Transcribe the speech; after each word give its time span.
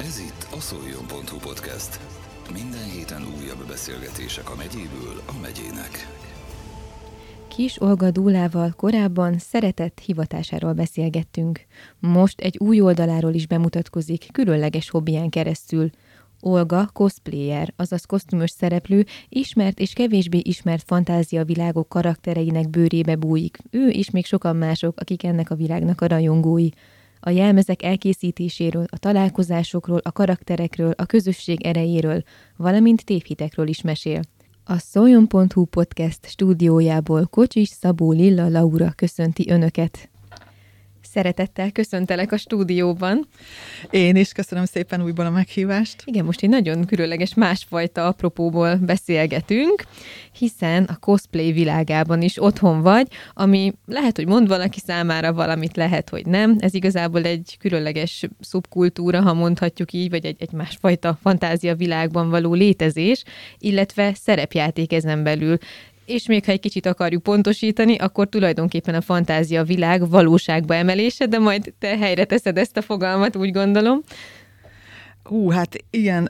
Ez 0.00 0.18
itt 0.18 0.46
a 0.56 0.60
szoljon.hu 0.60 1.38
podcast. 1.38 2.00
Minden 2.52 2.90
héten 2.90 3.22
újabb 3.22 3.66
beszélgetések 3.68 4.50
a 4.50 4.54
megyéből 4.56 5.22
a 5.26 5.40
megyének. 5.40 6.08
Kis 7.48 7.80
Olga 7.80 8.10
Dúlával 8.10 8.72
korábban 8.76 9.38
szeretett 9.38 9.98
hivatásáról 9.98 10.72
beszélgettünk. 10.72 11.60
Most 11.98 12.40
egy 12.40 12.58
új 12.58 12.80
oldaláról 12.80 13.32
is 13.34 13.46
bemutatkozik, 13.46 14.28
különleges 14.32 14.90
hobbiján 14.90 15.28
keresztül. 15.28 15.90
Olga 16.40 16.90
cosplayer, 16.92 17.72
azaz 17.76 18.04
kosztümös 18.04 18.50
szereplő, 18.50 19.04
ismert 19.28 19.78
és 19.78 19.92
kevésbé 19.92 20.38
ismert 20.42 20.84
fantázia 20.86 21.44
világok 21.44 21.88
karaktereinek 21.88 22.68
bőrébe 22.68 23.16
bújik. 23.16 23.58
Ő 23.70 23.88
és 23.88 24.10
még 24.10 24.26
sokan 24.26 24.56
mások, 24.56 25.00
akik 25.00 25.24
ennek 25.24 25.50
a 25.50 25.54
világnak 25.54 26.00
a 26.00 26.06
rajongói. 26.06 26.68
A 27.20 27.30
jelmezek 27.30 27.82
elkészítéséről, 27.82 28.84
a 28.90 28.98
találkozásokról, 28.98 30.00
a 30.02 30.12
karakterekről, 30.12 30.92
a 30.96 31.06
közösség 31.06 31.66
erejéről, 31.66 32.22
valamint 32.56 33.04
tévhitekről 33.04 33.68
is 33.68 33.82
mesél. 33.82 34.20
A 34.64 34.78
Szoljon.hu 34.78 35.64
podcast 35.64 36.26
stúdiójából 36.26 37.26
Kocsis 37.26 37.68
Szabó 37.68 38.12
Lilla 38.12 38.48
Laura 38.48 38.92
köszönti 38.96 39.50
Önöket. 39.50 40.08
Szeretettel 41.12 41.70
köszöntelek 41.70 42.32
a 42.32 42.36
stúdióban. 42.36 43.26
Én 43.90 44.16
is 44.16 44.32
köszönöm 44.32 44.64
szépen 44.64 45.02
újból 45.02 45.26
a 45.26 45.30
meghívást. 45.30 46.02
Igen, 46.04 46.24
most 46.24 46.42
egy 46.42 46.48
nagyon 46.48 46.84
különleges 46.84 47.34
másfajta 47.34 48.06
apropóból 48.06 48.74
beszélgetünk, 48.76 49.84
hiszen 50.32 50.84
a 50.84 50.96
cosplay 50.96 51.52
világában 51.52 52.22
is 52.22 52.42
otthon 52.42 52.80
vagy, 52.80 53.06
ami 53.34 53.72
lehet, 53.86 54.16
hogy 54.16 54.26
mond 54.26 54.48
valaki 54.48 54.80
számára 54.80 55.32
valamit, 55.32 55.76
lehet, 55.76 56.08
hogy 56.08 56.26
nem. 56.26 56.56
Ez 56.58 56.74
igazából 56.74 57.22
egy 57.22 57.56
különleges 57.58 58.24
szubkultúra, 58.40 59.22
ha 59.22 59.34
mondhatjuk 59.34 59.92
így, 59.92 60.10
vagy 60.10 60.24
egy, 60.24 60.36
egy 60.38 60.52
másfajta 60.52 61.18
fantázia 61.22 61.74
világban 61.74 62.30
való 62.30 62.54
létezés, 62.54 63.24
illetve 63.58 64.14
szerepjáték 64.14 64.92
ezen 64.92 65.22
belül 65.22 65.58
és 66.08 66.26
még 66.26 66.44
ha 66.44 66.52
egy 66.52 66.60
kicsit 66.60 66.86
akarjuk 66.86 67.22
pontosítani, 67.22 67.96
akkor 67.96 68.28
tulajdonképpen 68.28 68.94
a 68.94 69.00
fantázia 69.00 69.64
világ 69.64 70.08
valóságba 70.08 70.74
emelése, 70.74 71.26
de 71.26 71.38
majd 71.38 71.72
te 71.78 71.96
helyre 71.96 72.24
teszed 72.24 72.58
ezt 72.58 72.76
a 72.76 72.82
fogalmat, 72.82 73.36
úgy 73.36 73.52
gondolom. 73.52 74.00
Hú, 75.22 75.50
hát 75.50 75.76
igen, 75.90 76.28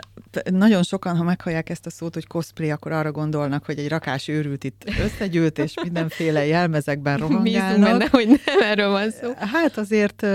nagyon 0.51 0.83
sokan, 0.83 1.17
ha 1.17 1.23
meghallják 1.23 1.71
ezt 1.71 1.87
a 1.87 1.91
szót, 1.91 2.15
hogy 2.15 2.27
cosplay, 2.27 2.71
akkor 2.71 2.93
arra 2.93 3.13
gondolnak, 3.13 3.65
hogy 3.65 3.79
egy 3.79 3.89
rakás 3.89 4.29
őrült 4.29 4.65
itt 4.65 4.85
összegyűlt, 5.01 5.59
és 5.59 5.75
mindenféle 5.83 6.47
jelmezekben 6.47 7.19
rohangálnak. 7.19 7.45
Bízunk 7.77 7.81
benne, 7.81 8.09
hogy 8.11 8.27
nem 8.27 8.63
erről 8.63 8.91
van 8.91 9.11
szó. 9.11 9.33
Hát 9.37 9.79
azért, 9.79 10.27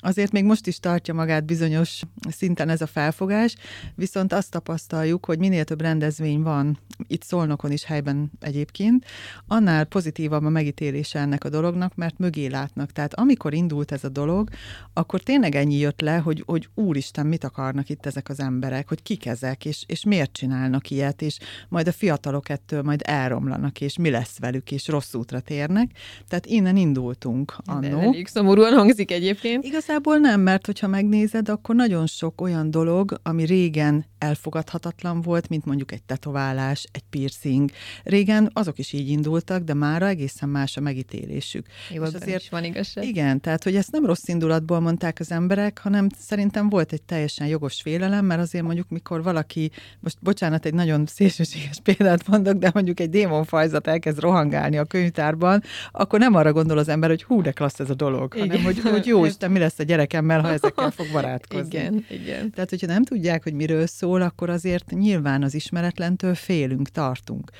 azért 0.00 0.32
még 0.32 0.44
most 0.44 0.66
is 0.66 0.78
tartja 0.78 1.14
magát 1.14 1.44
bizonyos 1.44 2.00
szinten 2.30 2.68
ez 2.68 2.80
a 2.80 2.86
felfogás, 2.86 3.54
viszont 3.94 4.32
azt 4.32 4.50
tapasztaljuk, 4.50 5.26
hogy 5.26 5.38
minél 5.38 5.64
több 5.64 5.80
rendezvény 5.80 6.42
van, 6.42 6.78
itt 7.06 7.22
Szolnokon 7.22 7.70
is 7.70 7.84
helyben 7.84 8.30
egyébként, 8.40 9.04
annál 9.46 9.84
pozitívabb 9.84 10.44
a 10.44 10.48
megítélése 10.48 11.18
ennek 11.18 11.44
a 11.44 11.48
dolognak, 11.48 11.94
mert 11.94 12.18
mögé 12.18 12.46
látnak. 12.46 12.92
Tehát 12.92 13.14
amikor 13.14 13.54
indult 13.54 13.92
ez 13.92 14.04
a 14.04 14.08
dolog, 14.08 14.48
akkor 14.92 15.20
tényleg 15.20 15.54
ennyi 15.54 15.78
jött 15.78 16.00
le, 16.00 16.16
hogy, 16.16 16.42
hogy 16.46 16.68
úristen, 16.74 17.26
mit 17.26 17.44
akarnak 17.44 17.88
itt 17.88 18.06
ezek 18.06 18.28
az 18.28 18.40
emberek, 18.40 18.88
hogy 18.88 19.02
kik 19.02 19.26
ezek, 19.26 19.51
és, 19.64 19.84
és 19.86 20.04
miért 20.04 20.32
csinálnak 20.32 20.90
ilyet, 20.90 21.22
és 21.22 21.38
majd 21.68 21.86
a 21.88 21.92
fiatalok 21.92 22.48
ettől 22.48 22.82
majd 22.82 23.00
elromlanak, 23.04 23.80
és 23.80 23.96
mi 23.96 24.10
lesz 24.10 24.38
velük, 24.38 24.70
és 24.70 24.88
rossz 24.88 25.14
útra 25.14 25.40
térnek. 25.40 25.90
Tehát 26.28 26.46
innen 26.46 26.76
indultunk 26.76 27.56
annó. 27.64 27.98
Elég 27.98 28.26
szomorúan 28.26 28.72
hangzik 28.72 29.10
egyébként. 29.10 29.64
Igazából 29.64 30.16
nem, 30.16 30.40
mert 30.40 30.66
hogyha 30.66 30.86
megnézed, 30.86 31.48
akkor 31.48 31.74
nagyon 31.74 32.06
sok 32.06 32.40
olyan 32.40 32.70
dolog, 32.70 33.20
ami 33.22 33.44
régen 33.44 34.04
elfogadhatatlan 34.18 35.20
volt, 35.20 35.48
mint 35.48 35.64
mondjuk 35.64 35.92
egy 35.92 36.02
tetoválás, 36.02 36.86
egy 36.92 37.04
piercing. 37.10 37.70
Régen 38.02 38.50
azok 38.52 38.78
is 38.78 38.92
így 38.92 39.08
indultak, 39.08 39.62
de 39.62 39.74
mára 39.74 40.06
egészen 40.06 40.48
más 40.48 40.76
a 40.76 40.80
megítélésük. 40.80 41.66
Jó, 41.90 42.02
és 42.04 42.12
azért 42.14 42.40
is 42.40 42.48
van 42.48 42.64
igazság. 42.64 43.04
Igen, 43.04 43.40
tehát 43.40 43.64
hogy 43.64 43.76
ezt 43.76 43.90
nem 43.90 44.06
rossz 44.06 44.28
indulatból 44.28 44.80
mondták 44.80 45.20
az 45.20 45.30
emberek, 45.30 45.78
hanem 45.78 46.06
szerintem 46.18 46.68
volt 46.68 46.92
egy 46.92 47.02
teljesen 47.02 47.46
jogos 47.46 47.80
félelem, 47.82 48.24
mert 48.24 48.40
azért 48.40 48.64
mondjuk, 48.64 48.88
mikor 48.88 49.22
valaki, 49.32 49.70
most 50.00 50.16
bocsánat, 50.20 50.66
egy 50.66 50.74
nagyon 50.74 51.06
szélsőséges 51.06 51.80
példát 51.88 52.26
mondok, 52.26 52.54
de 52.54 52.70
mondjuk 52.74 53.00
egy 53.00 53.10
démonfajzat 53.10 53.86
elkezd 53.86 54.20
rohangálni 54.20 54.78
a 54.78 54.84
könyvtárban, 54.84 55.62
akkor 55.92 56.18
nem 56.18 56.34
arra 56.34 56.52
gondol 56.52 56.78
az 56.78 56.88
ember, 56.88 57.08
hogy 57.08 57.22
hú, 57.22 57.42
de 57.42 57.52
klassz 57.52 57.80
ez 57.80 57.90
a 57.90 57.94
dolog, 57.94 58.34
igen. 58.34 58.48
hanem 58.48 58.64
hogy, 58.64 58.80
hogy 58.80 59.06
jó 59.06 59.24
Isten, 59.32 59.50
mi 59.50 59.58
lesz 59.58 59.78
a 59.78 59.82
gyerekemmel, 59.82 60.40
ha 60.40 60.48
ezekkel 60.48 60.90
fog 60.90 61.06
barátkozni. 61.12 61.78
Igen, 61.78 62.04
igen. 62.10 62.50
Tehát, 62.50 62.70
hogyha 62.70 62.86
nem 62.86 63.04
tudják, 63.04 63.42
hogy 63.42 63.54
miről 63.54 63.86
szól, 63.86 64.22
akkor 64.22 64.50
azért 64.50 64.90
nyilván 64.90 65.42
az 65.42 65.54
ismeretlentől 65.54 66.34
félünk, 66.34 66.88
tartunk. 66.88 67.50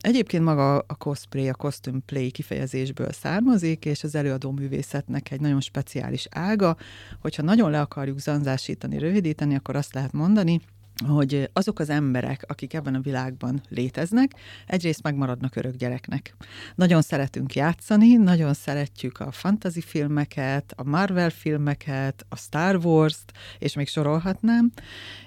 Egyébként 0.00 0.44
maga 0.44 0.78
a 0.78 0.94
cosplay, 0.94 1.48
a 1.48 1.54
costume 1.54 1.98
play 2.06 2.30
kifejezésből 2.30 3.12
származik, 3.12 3.84
és 3.84 4.04
az 4.04 4.14
előadó 4.14 4.50
művészetnek 4.50 5.30
egy 5.30 5.40
nagyon 5.40 5.60
speciális 5.60 6.26
ága, 6.30 6.76
hogyha 7.20 7.42
nagyon 7.42 7.70
le 7.70 7.80
akarjuk 7.80 8.18
zanzásítani, 8.18 8.98
rövidíteni, 8.98 9.54
akkor 9.54 9.76
azt 9.76 9.94
lehet 9.94 10.12
mondani, 10.12 10.60
hogy 11.06 11.50
azok 11.52 11.78
az 11.78 11.90
emberek, 11.90 12.44
akik 12.46 12.74
ebben 12.74 12.94
a 12.94 13.00
világban 13.00 13.62
léteznek, 13.68 14.32
egyrészt 14.66 15.02
megmaradnak 15.02 15.56
örök 15.56 15.76
gyereknek. 15.76 16.34
Nagyon 16.74 17.02
szeretünk 17.02 17.54
játszani, 17.54 18.14
nagyon 18.14 18.54
szeretjük 18.54 19.20
a 19.20 19.30
fantasy 19.30 19.80
filmeket, 19.80 20.72
a 20.76 20.84
Marvel 20.84 21.30
filmeket, 21.30 22.26
a 22.28 22.36
Star 22.36 22.76
Wars-t, 22.76 23.32
és 23.58 23.74
még 23.74 23.88
sorolhatnám, 23.88 24.72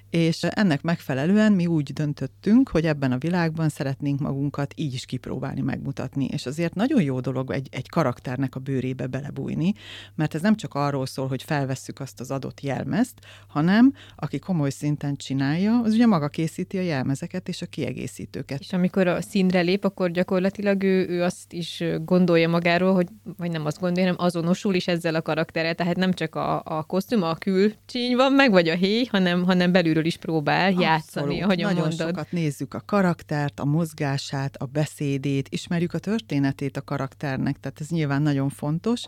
és 0.09 0.43
ennek 0.43 0.81
megfelelően 0.81 1.51
mi 1.51 1.65
úgy 1.65 1.93
döntöttünk, 1.93 2.69
hogy 2.69 2.85
ebben 2.85 3.11
a 3.11 3.17
világban 3.17 3.69
szeretnénk 3.69 4.19
magunkat 4.19 4.73
így 4.75 4.93
is 4.93 5.05
kipróbálni, 5.05 5.61
megmutatni. 5.61 6.25
És 6.25 6.45
azért 6.45 6.73
nagyon 6.73 7.01
jó 7.01 7.19
dolog 7.19 7.51
egy, 7.51 7.67
egy 7.71 7.89
karakternek 7.89 8.55
a 8.55 8.59
bőrébe 8.59 9.07
belebújni, 9.07 9.73
mert 10.15 10.35
ez 10.35 10.41
nem 10.41 10.55
csak 10.55 10.73
arról 10.73 11.05
szól, 11.05 11.27
hogy 11.27 11.43
felvesszük 11.43 11.99
azt 11.99 12.19
az 12.19 12.31
adott 12.31 12.61
jelmezt, 12.61 13.13
hanem 13.47 13.93
aki 14.15 14.39
komoly 14.39 14.69
szinten 14.69 15.15
csinálja, 15.15 15.81
az 15.83 15.93
ugye 15.93 16.05
maga 16.05 16.27
készíti 16.27 16.77
a 16.77 16.81
jelmezeket 16.81 17.47
és 17.47 17.61
a 17.61 17.65
kiegészítőket. 17.65 18.59
És 18.59 18.73
amikor 18.73 19.07
a 19.07 19.21
színre 19.21 19.61
lép, 19.61 19.83
akkor 19.83 20.11
gyakorlatilag 20.11 20.83
ő, 20.83 21.07
ő 21.07 21.23
azt 21.23 21.53
is 21.53 21.83
gondolja 22.05 22.49
magáról, 22.49 22.93
hogy, 22.93 23.07
vagy 23.37 23.51
nem 23.51 23.65
azt 23.65 23.79
gondolja, 23.79 24.09
hanem 24.09 24.25
azonosul 24.25 24.73
is 24.75 24.87
ezzel 24.87 25.15
a 25.15 25.21
karakterrel. 25.21 25.75
Tehát 25.75 25.95
nem 25.95 26.13
csak 26.13 26.35
a, 26.35 26.61
a 26.65 26.83
kosztüm, 26.83 27.23
a 27.23 27.35
külcsíny 27.35 28.15
van 28.15 28.33
meg, 28.33 28.51
vagy 28.51 28.67
a 28.67 28.75
héj, 28.75 29.05
hanem, 29.05 29.43
hanem 29.43 29.71
belülről 29.95 30.05
is 30.05 30.17
próbál 30.17 30.65
Abszolút. 30.65 30.83
játszani, 30.83 31.41
ahogy 31.41 31.57
Nagyon 31.57 31.79
mondod. 31.79 32.07
sokat 32.07 32.31
nézzük 32.31 32.73
a 32.73 32.81
karaktert, 32.85 33.59
a 33.59 33.65
mozgását, 33.65 34.55
a 34.57 34.65
beszédét, 34.65 35.47
ismerjük 35.49 35.93
a 35.93 35.99
történetét 35.99 36.77
a 36.77 36.81
karakternek, 36.81 37.59
tehát 37.59 37.79
ez 37.79 37.89
nyilván 37.89 38.21
nagyon 38.21 38.49
fontos, 38.49 39.03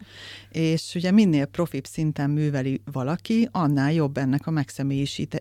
és 0.51 0.95
ugye 0.95 1.11
minél 1.11 1.45
profibb 1.45 1.85
szinten 1.85 2.29
műveli 2.29 2.81
valaki, 2.91 3.47
annál 3.51 3.93
jobb 3.93 4.17
ennek 4.17 4.47
a 4.47 4.63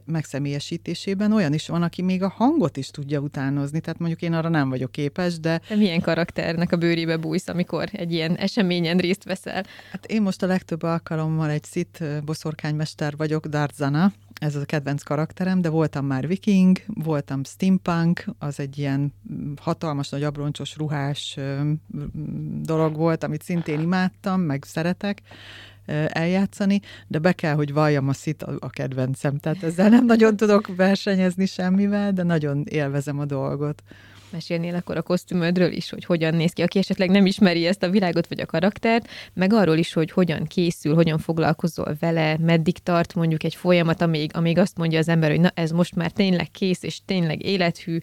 megszemélyesítésében. 0.05 1.33
Olyan 1.33 1.53
is 1.53 1.69
van, 1.69 1.83
aki 1.83 2.03
még 2.03 2.23
a 2.23 2.28
hangot 2.28 2.77
is 2.77 2.91
tudja 2.91 3.21
utánozni, 3.21 3.81
tehát 3.81 3.99
mondjuk 3.99 4.23
én 4.23 4.33
arra 4.33 4.49
nem 4.49 4.69
vagyok 4.69 4.93
képes, 4.93 5.39
de... 5.41 5.61
De 5.69 5.77
milyen 5.77 6.01
karakternek 6.01 6.73
a 6.73 6.77
bőrébe 6.77 7.17
bújsz, 7.17 7.49
amikor 7.49 7.89
egy 7.93 8.13
ilyen 8.13 8.37
eseményen 8.37 8.99
részt 8.99 9.25
veszel? 9.25 9.65
Hát 9.91 10.07
én 10.07 10.23
most 10.23 10.43
a 10.43 10.47
legtöbb 10.47 10.83
alkalommal 10.83 11.51
egy 11.51 11.65
szit 11.65 12.05
boszorkánymester 12.25 13.17
vagyok, 13.17 13.47
Darzana, 13.47 14.13
ez 14.41 14.55
az 14.55 14.63
a 14.63 14.65
kedvenc 14.65 15.03
karakterem, 15.03 15.61
de 15.61 15.69
voltam 15.69 16.07
már 16.07 16.27
viking, 16.27 16.83
voltam 16.87 17.45
steampunk, 17.45 18.25
az 18.39 18.61
egy 18.61 18.79
ilyen 18.79 19.13
hatalmas, 19.61 20.09
nagy 20.09 20.23
abroncsos, 20.23 20.77
ruhás 20.77 21.39
dolog 22.63 22.97
volt, 22.97 23.25
amit 23.25 23.43
szintén 23.43 23.81
imádtam, 23.81 24.41
meg 24.41 24.65
szeretek 24.65 25.23
eljátszani, 26.09 26.81
de 27.07 27.19
be 27.19 27.33
kell, 27.33 27.55
hogy 27.55 27.73
valljam 27.73 28.09
a 28.09 28.13
szit 28.13 28.43
a, 28.43 28.69
kedvencem. 28.69 29.39
Tehát 29.39 29.63
ezzel 29.63 29.89
nem 29.89 30.05
nagyon 30.05 30.37
tudok 30.37 30.77
versenyezni 30.77 31.47
semmivel, 31.47 32.13
de 32.13 32.22
nagyon 32.22 32.65
élvezem 32.69 33.19
a 33.19 33.25
dolgot 33.25 33.83
mesélnél 34.31 34.75
akkor 34.75 34.97
a 34.97 35.03
kosztümödről 35.03 35.73
is, 35.73 35.91
hogy 35.91 36.05
hogyan 36.05 36.34
néz 36.34 36.53
ki, 36.53 36.63
aki 36.63 36.78
esetleg 36.78 37.11
nem 37.11 37.27
ismeri 37.27 37.67
ezt 37.67 37.83
a 37.83 37.91
világot 37.91 38.27
vagy 38.27 38.41
a 38.41 38.47
karaktert, 38.47 39.09
meg 39.34 39.53
arról 39.53 39.77
is, 39.77 39.93
hogy 39.93 40.11
hogyan 40.11 40.47
készül, 40.47 40.95
hogyan 40.95 41.19
foglalkozol 41.19 41.97
vele, 42.01 42.37
meddig 42.39 42.78
tart 42.78 43.15
mondjuk 43.15 43.45
egy 43.45 43.55
folyamat, 43.55 44.01
amíg, 44.01 44.31
amíg 44.34 44.59
azt 44.59 44.77
mondja 44.77 44.99
az 44.99 45.09
ember, 45.09 45.31
hogy 45.31 45.41
na 45.41 45.51
ez 45.55 45.71
most 45.71 45.95
már 45.95 46.11
tényleg 46.11 46.51
kész, 46.51 46.83
és 46.83 47.01
tényleg 47.05 47.45
élethű, 47.45 47.99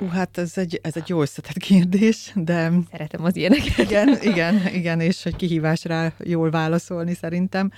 Ú, 0.00 0.06
hát 0.06 0.38
ez 0.38 0.58
egy, 0.58 0.80
ez 0.82 0.96
egy 0.96 1.08
jó 1.08 1.20
összetett 1.20 1.56
kérdés, 1.56 2.32
de... 2.34 2.72
Szeretem 2.90 3.24
az 3.24 3.36
ilyeneket. 3.36 3.78
Igen, 3.78 4.18
igen, 4.22 4.66
igen, 4.74 5.00
és 5.00 5.22
hogy 5.22 5.36
kihívás 5.36 5.84
rá 5.84 6.12
jól 6.18 6.50
válaszolni 6.50 7.14
szerintem. 7.14 7.70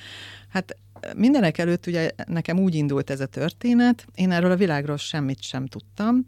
Hát 0.49 0.77
mindenek 1.17 1.59
előtt 1.59 1.87
ugye 1.87 2.11
nekem 2.27 2.59
úgy 2.59 2.75
indult 2.75 3.11
ez 3.11 3.21
a 3.21 3.27
történet, 3.27 4.07
én 4.15 4.31
erről 4.31 4.51
a 4.51 4.57
világról 4.57 4.97
semmit 4.97 5.43
sem 5.43 5.67
tudtam, 5.67 6.25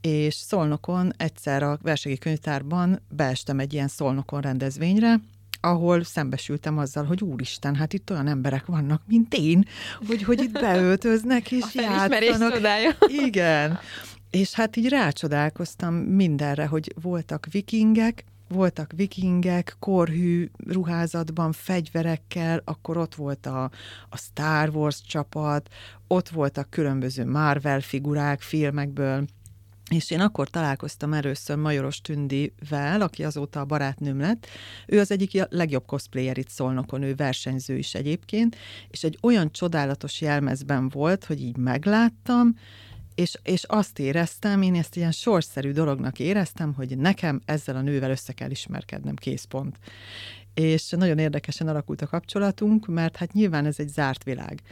és 0.00 0.34
Szolnokon 0.34 1.12
egyszer 1.16 1.62
a 1.62 1.78
Versegi 1.82 2.18
Könyvtárban 2.18 3.00
beestem 3.08 3.58
egy 3.58 3.72
ilyen 3.72 3.88
Szolnokon 3.88 4.40
rendezvényre, 4.40 5.20
ahol 5.60 6.04
szembesültem 6.04 6.78
azzal, 6.78 7.04
hogy 7.04 7.22
úristen, 7.22 7.74
hát 7.74 7.92
itt 7.92 8.10
olyan 8.10 8.26
emberek 8.26 8.66
vannak, 8.66 9.02
mint 9.06 9.34
én, 9.34 9.64
hogy, 10.06 10.22
hogy 10.22 10.42
itt 10.42 10.60
beöltöznek 10.60 11.52
és 11.52 11.64
a 11.74 11.80
játszanak. 11.80 12.52
Csodája. 12.52 12.96
Igen. 13.24 13.78
És 14.30 14.52
hát 14.52 14.76
így 14.76 14.88
rácsodálkoztam 14.88 15.94
mindenre, 15.94 16.66
hogy 16.66 16.94
voltak 17.02 17.46
vikingek, 17.50 18.24
voltak 18.48 18.92
vikingek, 18.96 19.76
korhű 19.78 20.48
ruházatban, 20.66 21.52
fegyverekkel, 21.52 22.62
akkor 22.64 22.96
ott 22.96 23.14
volt 23.14 23.46
a, 23.46 23.70
a 24.08 24.16
Star 24.16 24.68
Wars 24.68 25.02
csapat, 25.02 25.68
ott 26.06 26.28
voltak 26.28 26.70
különböző 26.70 27.24
Marvel 27.24 27.80
figurák 27.80 28.40
filmekből, 28.40 29.24
és 29.90 30.10
én 30.10 30.20
akkor 30.20 30.48
találkoztam 30.48 31.12
először 31.12 31.56
Majoros 31.56 32.00
Tündivel, 32.00 33.00
aki 33.00 33.24
azóta 33.24 33.60
a 33.60 33.64
barátnőm 33.64 34.20
lett. 34.20 34.46
Ő 34.86 35.00
az 35.00 35.10
egyik 35.10 35.46
legjobb 35.48 35.86
cosplayer 35.86 36.38
itt 36.38 36.48
Szolnokon, 36.48 37.02
ő 37.02 37.14
versenyző 37.14 37.76
is 37.76 37.94
egyébként, 37.94 38.56
és 38.88 39.04
egy 39.04 39.18
olyan 39.22 39.52
csodálatos 39.52 40.20
jelmezben 40.20 40.88
volt, 40.88 41.24
hogy 41.24 41.42
így 41.42 41.56
megláttam, 41.56 42.54
és, 43.18 43.38
és 43.42 43.64
azt 43.64 43.98
éreztem, 43.98 44.62
én 44.62 44.74
ezt 44.74 44.96
ilyen 44.96 45.12
sorszerű 45.12 45.70
dolognak 45.70 46.18
éreztem, 46.18 46.74
hogy 46.74 46.98
nekem 46.98 47.40
ezzel 47.44 47.76
a 47.76 47.80
nővel 47.80 48.10
össze 48.10 48.32
kell 48.32 48.50
ismerkednem, 48.50 49.14
készpont. 49.14 49.78
És 50.54 50.90
nagyon 50.90 51.18
érdekesen 51.18 51.68
alakult 51.68 52.02
a 52.02 52.06
kapcsolatunk, 52.06 52.86
mert 52.86 53.16
hát 53.16 53.32
nyilván 53.32 53.66
ez 53.66 53.78
egy 53.78 53.88
zárt 53.88 54.24
világ. 54.24 54.62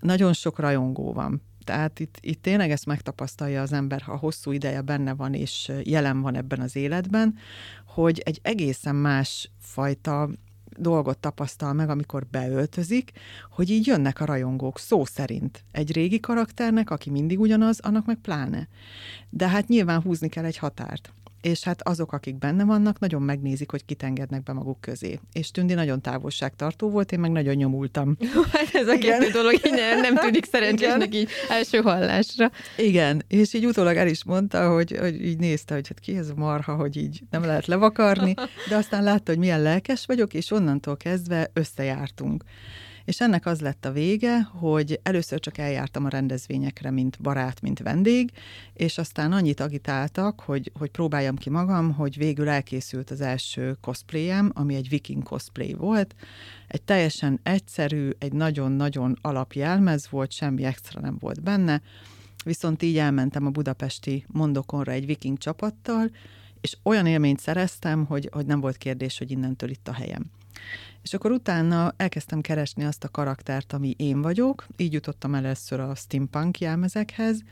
Nagyon 0.00 0.32
sok 0.32 0.58
rajongó 0.58 1.12
van, 1.12 1.42
tehát 1.64 2.00
itt, 2.00 2.16
itt 2.20 2.42
tényleg 2.42 2.70
ezt 2.70 2.86
megtapasztalja 2.86 3.62
az 3.62 3.72
ember, 3.72 4.00
ha 4.00 4.16
hosszú 4.16 4.52
ideje 4.52 4.80
benne 4.80 5.14
van 5.14 5.34
és 5.34 5.72
jelen 5.82 6.20
van 6.20 6.34
ebben 6.34 6.60
az 6.60 6.76
életben, 6.76 7.34
hogy 7.86 8.18
egy 8.24 8.38
egészen 8.42 8.94
más 8.94 9.50
fajta 9.60 10.30
dolgot 10.78 11.18
tapasztal 11.18 11.72
meg, 11.72 11.88
amikor 11.88 12.26
beöltözik, 12.26 13.12
hogy 13.50 13.70
így 13.70 13.86
jönnek 13.86 14.20
a 14.20 14.24
rajongók 14.24 14.78
szó 14.78 15.04
szerint. 15.04 15.64
Egy 15.72 15.92
régi 15.92 16.20
karakternek, 16.20 16.90
aki 16.90 17.10
mindig 17.10 17.40
ugyanaz, 17.40 17.80
annak 17.80 18.06
meg 18.06 18.16
pláne. 18.16 18.68
De 19.30 19.48
hát 19.48 19.68
nyilván 19.68 20.02
húzni 20.02 20.28
kell 20.28 20.44
egy 20.44 20.56
határt 20.56 21.12
és 21.44 21.62
hát 21.62 21.88
azok, 21.88 22.12
akik 22.12 22.38
benne 22.38 22.64
vannak, 22.64 22.98
nagyon 22.98 23.22
megnézik, 23.22 23.70
hogy 23.70 23.84
kit 23.84 24.02
engednek 24.02 24.42
be 24.42 24.52
maguk 24.52 24.80
közé. 24.80 25.20
És 25.32 25.50
Tündi 25.50 25.74
nagyon 25.74 26.00
távolságtartó 26.00 26.90
volt, 26.90 27.12
én 27.12 27.20
meg 27.20 27.30
nagyon 27.30 27.54
nyomultam. 27.54 28.16
Hát 28.52 28.74
ez 28.74 28.88
a 28.88 28.98
kettő 28.98 29.30
dolog 29.30 29.52
így 29.52 29.72
nem, 29.72 30.00
nem 30.00 30.16
tűnik 30.16 30.44
szerencsésnek 30.44 31.14
így 31.14 31.28
első 31.48 31.78
hallásra. 31.78 32.50
Igen, 32.76 33.22
és 33.28 33.54
így 33.54 33.66
utólag 33.66 33.96
el 33.96 34.08
is 34.08 34.24
mondta, 34.24 34.72
hogy, 34.72 34.96
hogy 34.98 35.24
így 35.24 35.38
nézte, 35.38 35.74
hogy 35.74 35.88
hát 35.88 35.98
ki 35.98 36.16
ez 36.16 36.28
a 36.28 36.34
marha, 36.36 36.74
hogy 36.74 36.96
így 36.96 37.22
nem 37.30 37.44
lehet 37.44 37.66
levakarni, 37.66 38.34
de 38.68 38.76
aztán 38.76 39.02
látta, 39.02 39.30
hogy 39.30 39.38
milyen 39.40 39.62
lelkes 39.62 40.06
vagyok, 40.06 40.34
és 40.34 40.50
onnantól 40.50 40.96
kezdve 40.96 41.50
összejártunk. 41.52 42.44
És 43.04 43.20
ennek 43.20 43.46
az 43.46 43.60
lett 43.60 43.84
a 43.84 43.92
vége, 43.92 44.42
hogy 44.42 45.00
először 45.02 45.40
csak 45.40 45.58
eljártam 45.58 46.04
a 46.04 46.08
rendezvényekre, 46.08 46.90
mint 46.90 47.20
barát, 47.20 47.60
mint 47.60 47.78
vendég, 47.78 48.30
és 48.72 48.98
aztán 48.98 49.32
annyit 49.32 49.60
agitáltak, 49.60 50.40
hogy, 50.40 50.72
hogy 50.78 50.90
próbáljam 50.90 51.36
ki 51.36 51.50
magam, 51.50 51.92
hogy 51.92 52.16
végül 52.16 52.48
elkészült 52.48 53.10
az 53.10 53.20
első 53.20 53.76
cosplayem, 53.80 54.50
ami 54.54 54.74
egy 54.74 54.88
viking 54.88 55.22
cosplay 55.22 55.72
volt. 55.72 56.14
Egy 56.68 56.82
teljesen 56.82 57.40
egyszerű, 57.42 58.10
egy 58.18 58.32
nagyon-nagyon 58.32 59.18
alapjelmez 59.20 60.08
volt, 60.10 60.32
semmi 60.32 60.64
extra 60.64 61.00
nem 61.00 61.16
volt 61.20 61.42
benne, 61.42 61.82
viszont 62.44 62.82
így 62.82 62.98
elmentem 62.98 63.46
a 63.46 63.50
budapesti 63.50 64.24
mondokonra 64.26 64.92
egy 64.92 65.06
viking 65.06 65.38
csapattal, 65.38 66.10
és 66.60 66.76
olyan 66.82 67.06
élményt 67.06 67.40
szereztem, 67.40 68.04
hogy, 68.04 68.28
hogy 68.32 68.46
nem 68.46 68.60
volt 68.60 68.76
kérdés, 68.76 69.18
hogy 69.18 69.30
innentől 69.30 69.70
itt 69.70 69.88
a 69.88 69.92
helyem. 69.92 70.30
És 71.04 71.14
akkor 71.14 71.30
utána 71.30 71.94
elkezdtem 71.96 72.40
keresni 72.40 72.84
azt 72.84 73.04
a 73.04 73.08
karaktert, 73.08 73.72
ami 73.72 73.94
én 73.96 74.22
vagyok, 74.22 74.66
így 74.76 74.92
jutottam 74.92 75.34
először 75.34 75.80
a 75.80 75.94
steampunk 75.94 76.58
jelmezekhez, 76.58 77.42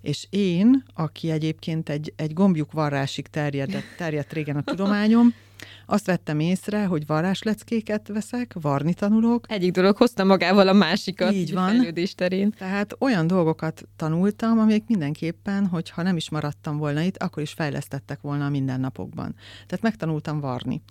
és 0.00 0.26
én, 0.30 0.84
aki 0.94 1.30
egyébként 1.30 1.88
egy, 1.88 2.12
egy 2.16 2.32
gombjuk 2.32 2.72
varrásig 2.72 3.26
terjedt, 3.26 3.96
terjedt 3.96 4.32
régen 4.32 4.56
a 4.56 4.62
tudományom, 4.62 5.34
azt 5.86 6.06
vettem 6.06 6.40
észre, 6.40 6.84
hogy 6.84 7.06
varrásleckéket 7.06 8.08
veszek, 8.08 8.54
varni 8.60 8.94
tanulok. 8.94 9.44
Egyik 9.48 9.72
dolog 9.72 9.96
hozta 9.96 10.24
magával 10.24 10.68
a 10.68 10.72
másikat. 10.72 11.32
Így 11.32 11.52
van. 11.52 11.86
terén. 12.16 12.50
Tehát 12.50 12.96
olyan 12.98 13.26
dolgokat 13.26 13.82
tanultam, 13.96 14.58
amik 14.58 14.84
mindenképpen, 14.86 15.66
hogyha 15.66 16.02
nem 16.02 16.16
is 16.16 16.30
maradtam 16.30 16.76
volna 16.76 17.00
itt, 17.00 17.16
akkor 17.16 17.42
is 17.42 17.52
fejlesztettek 17.52 18.20
volna 18.20 18.44
a 18.44 18.48
mindennapokban. 18.48 19.34
Tehát 19.66 19.82
megtanultam 19.82 20.40
varni. 20.40 20.82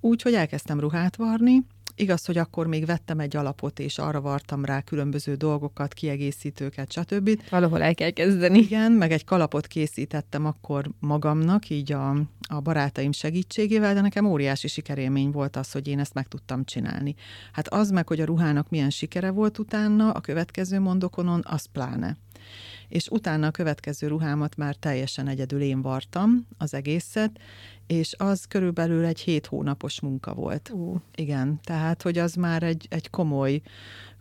Úgy, 0.00 0.22
hogy 0.22 0.34
elkezdtem 0.34 0.80
ruhát 0.80 1.16
varni, 1.16 1.64
Igaz, 1.96 2.24
hogy 2.24 2.38
akkor 2.38 2.66
még 2.66 2.86
vettem 2.86 3.18
egy 3.18 3.36
alapot, 3.36 3.78
és 3.78 3.98
arra 3.98 4.20
vartam 4.20 4.64
rá 4.64 4.80
különböző 4.80 5.34
dolgokat, 5.34 5.94
kiegészítőket, 5.94 6.92
stb. 6.92 7.40
Valahol 7.50 7.82
el 7.82 7.94
kell 7.94 8.10
kezdeni. 8.10 8.58
Igen, 8.58 8.92
meg 8.92 9.12
egy 9.12 9.24
kalapot 9.24 9.66
készítettem 9.66 10.46
akkor 10.46 10.90
magamnak, 10.98 11.68
így 11.68 11.92
a, 11.92 12.10
a 12.48 12.60
barátaim 12.60 13.12
segítségével, 13.12 13.94
de 13.94 14.00
nekem 14.00 14.26
óriási 14.26 14.68
sikerélmény 14.68 15.30
volt 15.30 15.56
az, 15.56 15.72
hogy 15.72 15.88
én 15.88 15.98
ezt 15.98 16.14
meg 16.14 16.28
tudtam 16.28 16.64
csinálni. 16.64 17.14
Hát 17.52 17.68
az 17.68 17.90
meg, 17.90 18.08
hogy 18.08 18.20
a 18.20 18.24
ruhának 18.24 18.68
milyen 18.68 18.90
sikere 18.90 19.30
volt 19.30 19.58
utána, 19.58 20.10
a 20.10 20.20
következő 20.20 20.80
mondokonon, 20.80 21.42
az 21.44 21.64
pláne 21.64 22.16
és 22.94 23.08
utána 23.08 23.46
a 23.46 23.50
következő 23.50 24.06
ruhámat 24.06 24.56
már 24.56 24.74
teljesen 24.74 25.28
egyedül 25.28 25.60
én 25.60 25.82
vartam 25.82 26.46
az 26.58 26.74
egészet, 26.74 27.30
és 27.86 28.14
az 28.18 28.44
körülbelül 28.44 29.04
egy 29.04 29.20
hét 29.20 29.46
hónapos 29.46 30.00
munka 30.00 30.34
volt. 30.34 30.70
Uh. 30.72 31.00
Igen, 31.14 31.60
tehát, 31.64 32.02
hogy 32.02 32.18
az 32.18 32.34
már 32.34 32.62
egy, 32.62 32.86
egy 32.90 33.10
komoly, 33.10 33.60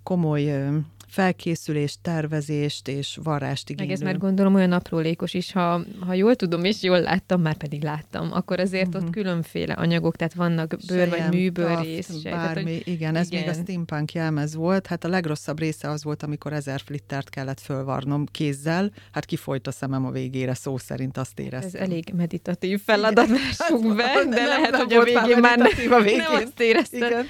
komoly 0.03 0.69
felkészülést, 1.13 1.99
tervezést 2.01 2.87
és 2.87 3.19
varrást 3.23 3.69
igénylő. 3.69 3.91
Meg 3.91 4.01
ez 4.01 4.05
már 4.05 4.17
gondolom 4.17 4.55
olyan 4.55 4.71
aprólékos 4.71 5.33
is, 5.33 5.51
ha, 5.51 5.81
ha 5.99 6.13
jól 6.13 6.35
tudom 6.35 6.63
és 6.63 6.83
jól 6.83 7.01
láttam, 7.01 7.41
már 7.41 7.55
pedig 7.55 7.83
láttam, 7.83 8.29
akkor 8.31 8.59
azért 8.59 8.87
uh-huh. 8.87 9.01
ott 9.01 9.09
mhm. 9.09 9.19
különféle 9.19 9.73
anyagok, 9.73 10.15
tehát 10.15 10.33
vannak 10.33 10.75
bőr 10.87 11.07
Sejem, 11.09 11.29
vagy 11.29 11.39
műből 11.39 11.75
rész. 11.81 12.09
Bármi, 12.09 12.21
tehát, 12.21 12.61
hogy, 12.61 12.81
igen, 12.85 13.15
ez 13.15 13.27
igen. 13.27 13.39
még 13.39 13.49
a 13.49 13.53
steampunk 13.53 14.13
jelmez 14.13 14.55
volt. 14.55 14.87
Hát 14.87 15.03
a 15.03 15.07
legrosszabb 15.07 15.59
része 15.59 15.89
az 15.89 16.03
volt, 16.03 16.23
amikor 16.23 16.53
ezer 16.53 16.81
flittert 16.85 17.29
kellett 17.29 17.59
fölvarnom 17.59 18.25
kézzel, 18.25 18.91
hát 19.11 19.25
kifolyt 19.25 19.67
a 19.67 19.71
szemem 19.71 20.05
a 20.05 20.11
végére, 20.11 20.53
szó 20.53 20.77
szerint 20.77 21.17
azt 21.17 21.39
éreztem. 21.39 21.81
Ez 21.81 21.89
elég 21.89 22.11
meditatív 22.15 22.81
feladat, 22.85 23.27
lássuk 23.37 23.95
be, 23.95 24.13
de 24.13 24.23
nem, 24.23 24.47
lehet, 24.47 24.71
nem 24.71 24.79
hogy 24.79 24.93
a 24.93 25.03
végén 25.03 25.37
már 25.39 25.57
nem, 25.57 25.91
a 25.91 26.01
végén. 26.01 26.17
nem 26.17 26.33
azt 26.33 26.59
érezted. 26.59 27.11
Igen. 27.11 27.25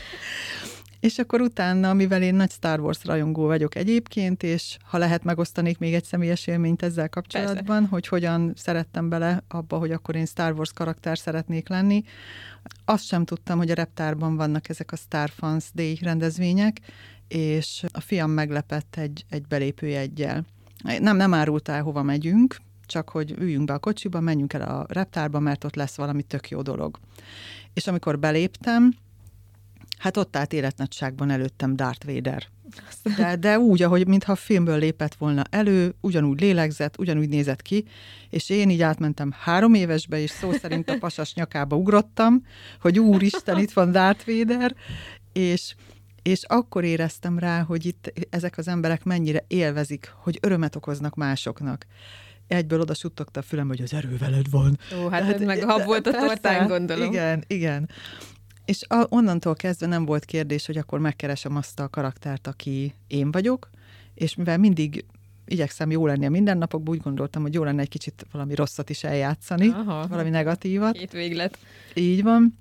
És 1.03 1.19
akkor 1.19 1.41
utána, 1.41 1.93
mivel 1.93 2.21
én 2.21 2.35
nagy 2.35 2.51
Star 2.51 2.79
Wars 2.79 3.05
rajongó 3.05 3.45
vagyok 3.45 3.75
egyébként, 3.75 4.43
és 4.43 4.77
ha 4.83 4.97
lehet, 4.97 5.23
megosztanék 5.23 5.77
még 5.77 5.93
egy 5.93 6.03
személyes 6.03 6.47
élményt 6.47 6.83
ezzel 6.83 7.09
kapcsolatban, 7.09 7.65
Persze. 7.65 7.87
hogy 7.89 8.07
hogyan 8.07 8.53
szerettem 8.55 9.09
bele 9.09 9.43
abba, 9.47 9.77
hogy 9.77 9.91
akkor 9.91 10.15
én 10.15 10.25
Star 10.25 10.53
Wars 10.53 10.71
karakter 10.73 11.17
szeretnék 11.17 11.69
lenni. 11.69 12.03
Azt 12.85 13.05
sem 13.05 13.25
tudtam, 13.25 13.57
hogy 13.57 13.71
a 13.71 13.73
reptárban 13.73 14.35
vannak 14.35 14.69
ezek 14.69 14.91
a 14.91 14.95
Star 14.95 15.29
Fans 15.29 15.65
Day 15.73 15.99
rendezvények, 16.01 16.79
és 17.27 17.83
a 17.91 17.99
fiam 17.99 18.31
meglepett 18.31 18.95
egy, 18.95 19.25
egy 19.29 19.47
belépőjegyel. 19.47 20.45
Nem, 20.99 21.15
nem 21.17 21.33
árult 21.33 21.69
el, 21.69 21.81
hova 21.81 22.03
megyünk, 22.03 22.57
csak 22.85 23.09
hogy 23.09 23.31
üljünk 23.39 23.65
be 23.65 23.73
a 23.73 23.79
kocsiba, 23.79 24.19
menjünk 24.19 24.53
el 24.53 24.61
a 24.61 24.85
reptárba, 24.89 25.39
mert 25.39 25.63
ott 25.63 25.75
lesz 25.75 25.95
valami 25.95 26.23
tök 26.23 26.49
jó 26.49 26.61
dolog. 26.61 26.99
És 27.73 27.87
amikor 27.87 28.19
beléptem, 28.19 28.93
Hát 30.03 30.17
ott 30.17 30.35
állt 30.35 30.53
életnagyságban 30.53 31.29
előttem 31.29 31.75
Darth 31.75 32.05
Vader. 32.05 32.47
De, 33.17 33.35
de 33.35 33.59
úgy, 33.59 33.81
ahogy 33.81 34.07
mintha 34.07 34.31
a 34.31 34.35
filmből 34.35 34.77
lépett 34.77 35.15
volna 35.15 35.43
elő, 35.49 35.95
ugyanúgy 36.01 36.41
lélegzett, 36.41 36.99
ugyanúgy 36.99 37.29
nézett 37.29 37.61
ki, 37.61 37.85
és 38.29 38.49
én 38.49 38.69
így 38.69 38.81
átmentem 38.81 39.31
három 39.39 39.73
évesbe, 39.73 40.19
és 40.19 40.29
szó 40.29 40.51
szerint 40.51 40.89
a 40.89 40.97
pasas 40.97 41.33
nyakába 41.33 41.75
ugrottam, 41.75 42.45
hogy 42.81 42.99
úristen, 42.99 43.57
itt 43.59 43.71
van 43.71 43.91
Darth 43.91 44.25
Vader, 44.25 44.75
és 45.33 45.75
és 46.21 46.43
akkor 46.43 46.83
éreztem 46.83 47.39
rá, 47.39 47.61
hogy 47.61 47.85
itt 47.85 48.13
ezek 48.29 48.57
az 48.57 48.67
emberek 48.67 49.03
mennyire 49.03 49.43
élvezik, 49.47 50.11
hogy 50.15 50.37
örömet 50.41 50.75
okoznak 50.75 51.15
másoknak 51.15 51.85
egyből 52.47 52.79
oda 52.79 52.93
suttogta 52.93 53.39
a 53.39 53.43
fülem, 53.43 53.67
hogy 53.67 53.81
az 53.81 53.93
erő 53.93 54.17
veled 54.17 54.49
van. 54.49 54.77
Ó, 54.99 55.07
hát 55.07 55.33
ez 55.33 55.41
meg 55.41 55.63
hab 55.63 55.85
volt 55.85 56.07
a 56.07 56.11
tortán, 56.11 56.67
gondolom. 56.67 57.11
Igen, 57.11 57.43
igen. 57.47 57.89
És 58.65 58.83
a, 58.87 59.05
onnantól 59.09 59.55
kezdve 59.55 59.87
nem 59.87 60.05
volt 60.05 60.25
kérdés, 60.25 60.65
hogy 60.65 60.77
akkor 60.77 60.99
megkeresem 60.99 61.55
azt 61.55 61.79
a 61.79 61.89
karaktert, 61.89 62.47
aki 62.47 62.93
én 63.07 63.31
vagyok, 63.31 63.69
és 64.13 64.35
mivel 64.35 64.57
mindig 64.57 65.05
igyekszem 65.45 65.91
jó 65.91 66.05
lenni 66.05 66.25
a 66.25 66.29
mindennapokban, 66.29 66.95
úgy 66.95 67.01
gondoltam, 67.01 67.41
hogy 67.41 67.53
jó 67.53 67.63
lenne 67.63 67.81
egy 67.81 67.89
kicsit 67.89 68.25
valami 68.31 68.55
rosszat 68.55 68.89
is 68.89 69.03
eljátszani, 69.03 69.67
Aha. 69.67 70.07
valami 70.07 70.29
negatívat. 70.29 70.97
Két 70.97 71.11
véglet. 71.11 71.57
Így 71.93 72.23
van. 72.23 72.57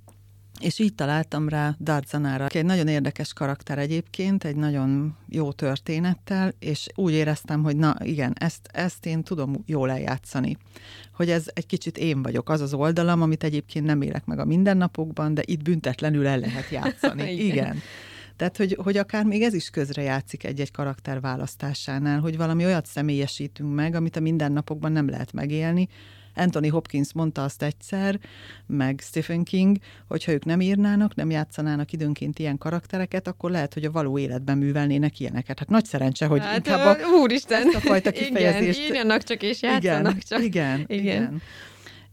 És 0.62 0.78
így 0.78 0.95
találtam 0.95 1.49
rá 1.49 1.75
Darzanára, 1.81 2.45
aki 2.45 2.59
egy 2.59 2.64
nagyon 2.64 2.88
érdekes 2.88 3.33
karakter 3.33 3.78
egyébként, 3.78 4.45
egy 4.45 4.57
nagyon 4.57 5.16
jó 5.28 5.52
történettel, 5.52 6.52
és 6.59 6.87
úgy 6.95 7.12
éreztem, 7.12 7.62
hogy 7.62 7.76
na 7.76 7.97
igen, 8.02 8.33
ezt, 8.38 8.69
ezt 8.73 9.07
én 9.07 9.23
tudom 9.23 9.62
jól 9.66 9.90
eljátszani. 9.90 10.57
Hogy 11.14 11.31
ez 11.31 11.45
egy 11.52 11.66
kicsit 11.66 11.99
én 11.99 12.23
vagyok, 12.23 12.49
az 12.49 12.61
az 12.61 12.75
oldalam, 12.75 13.23
amit 13.23 13.45
egyébként 13.45 13.87
nem 13.87 14.02
élek 14.02 14.25
meg 14.25 14.38
a 14.38 14.45
mindennapokban, 14.45 15.35
de 15.35 15.42
itt 15.45 15.62
büntetlenül 15.62 16.26
el 16.26 16.38
lehet 16.38 16.71
játszani. 16.71 17.33
igen. 17.33 17.47
igen. 17.47 17.76
Tehát, 18.37 18.57
hogy, 18.57 18.78
hogy 18.83 18.97
akár 18.97 19.25
még 19.25 19.42
ez 19.42 19.54
is 19.54 19.71
közre 19.71 20.02
játszik 20.02 20.45
egy-egy 20.45 20.71
karakter 20.71 21.21
választásánál, 21.21 22.21
hogy 22.21 22.37
valami 22.37 22.64
olyat 22.64 22.87
személyesítünk 22.87 23.75
meg, 23.75 23.95
amit 23.95 24.16
a 24.16 24.21
mindennapokban 24.21 24.92
nem 24.92 25.09
lehet 25.09 25.33
megélni, 25.33 25.88
Anthony 26.35 26.71
Hopkins 26.71 27.12
mondta 27.12 27.45
azt 27.45 27.62
egyszer, 27.62 28.19
meg 28.67 29.01
Stephen 29.03 29.43
King, 29.43 29.77
hogy 30.09 30.25
ha 30.25 30.33
ők 30.33 30.45
nem 30.45 30.61
írnának, 30.61 31.15
nem 31.15 31.31
játszanának 31.31 31.93
időnként 31.93 32.39
ilyen 32.39 32.59
karaktereket, 32.59 33.27
akkor 33.27 33.51
lehet, 33.51 33.75
hogy 33.75 33.85
a 33.85 33.91
való 33.91 34.19
életben 34.19 34.59
művelnének 34.59 35.21
ilyeneket. 35.21 35.59
Hát 35.59 35.69
nagy 35.69 35.85
szerencse, 35.85 36.27
hogy 36.27 36.41
hát, 36.41 36.57
inkább 36.57 37.01
a, 37.01 37.07
úristen, 37.23 37.67
ezt 37.67 37.77
a 37.77 37.81
fajta 37.81 38.11
kifejezést... 38.11 38.79
Igen, 38.79 38.91
írjanak 38.91 39.23
csak 39.23 39.43
és 39.43 39.62
játszanak 39.62 40.12
igen, 40.12 40.23
csak. 40.29 40.43
Igen, 40.43 40.85
igen. 40.87 41.05
igen. 41.05 41.43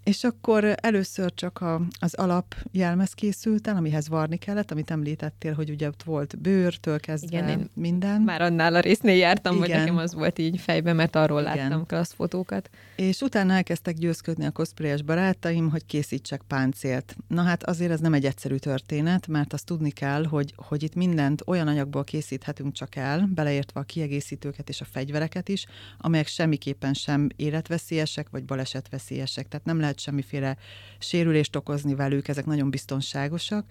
És 0.10 0.24
akkor 0.24 0.76
először 0.82 1.34
csak 1.34 1.62
a, 1.62 1.82
az 2.00 2.14
alap 2.14 2.56
jelmez 2.72 3.14
készült 3.14 3.68
el, 3.68 3.76
amihez 3.76 4.08
varni 4.08 4.38
kellett, 4.38 4.72
amit 4.72 4.92
említettél, 4.92 5.54
hogy 5.54 5.70
ugye 5.70 5.88
ott 5.88 6.04
volt 6.04 6.40
bőrtől 6.40 7.00
kezdve 7.00 7.38
Igen, 7.38 7.60
én 7.60 7.70
minden. 7.74 8.22
Már 8.22 8.42
annál 8.42 8.76
a 8.76 8.80
résznél 8.80 9.16
jártam, 9.16 9.56
Igen. 9.56 9.68
hogy 9.68 9.78
nekem 9.78 9.98
az 9.98 10.14
volt 10.14 10.40
így 10.40 10.60
fejben, 10.60 10.96
mert 10.96 11.16
arról 11.16 11.42
Igen. 11.42 11.56
láttam 11.56 11.86
klassz 11.86 12.14
fotókat. 12.14 12.70
És 12.96 13.22
utána 13.22 13.54
elkezdtek 13.54 13.96
győzködni 13.96 14.46
a 14.46 14.52
cosplayes 14.52 15.02
barátaim, 15.02 15.70
hogy 15.70 15.86
készítsek 15.86 16.42
páncélt. 16.48 17.16
Na 17.28 17.42
hát 17.42 17.64
azért 17.64 17.92
ez 17.92 18.00
nem 18.00 18.14
egy 18.14 18.26
egyszerű 18.26 18.56
történet, 18.56 19.28
mert 19.28 19.54
azt 19.54 19.66
tudni 19.66 19.92
kell, 19.92 20.26
hogy, 20.26 20.54
hogy 20.56 20.84
itt 20.84 20.96
mindent 20.96 21.42
olyan 21.46 21.68
anyagból 21.68 22.04
készíthetünk 22.04 22.74
csak 22.74 22.96
el, 22.96 23.30
beleértve 23.34 23.80
a 23.80 23.84
kiegészítőket 23.84 24.70
és 24.70 24.82
a 24.82 24.86
fegyvereket 24.86 25.50
is, 25.50 25.66
amelyek 25.98 26.28
semmiképpen 26.28 26.94
sem 26.94 27.28
életveszélyesek 27.36 28.30
vagy 28.30 28.46
balesetveszélyesek. 28.46 29.48
Tehát 29.48 29.66
nem 29.66 29.80
lehet 29.80 29.99
semmiféle 30.00 30.58
sérülést 31.00 31.56
okozni 31.56 31.96
velük, 31.96 32.28
ezek 32.28 32.46
nagyon 32.46 32.70
biztonságosak. 32.70 33.66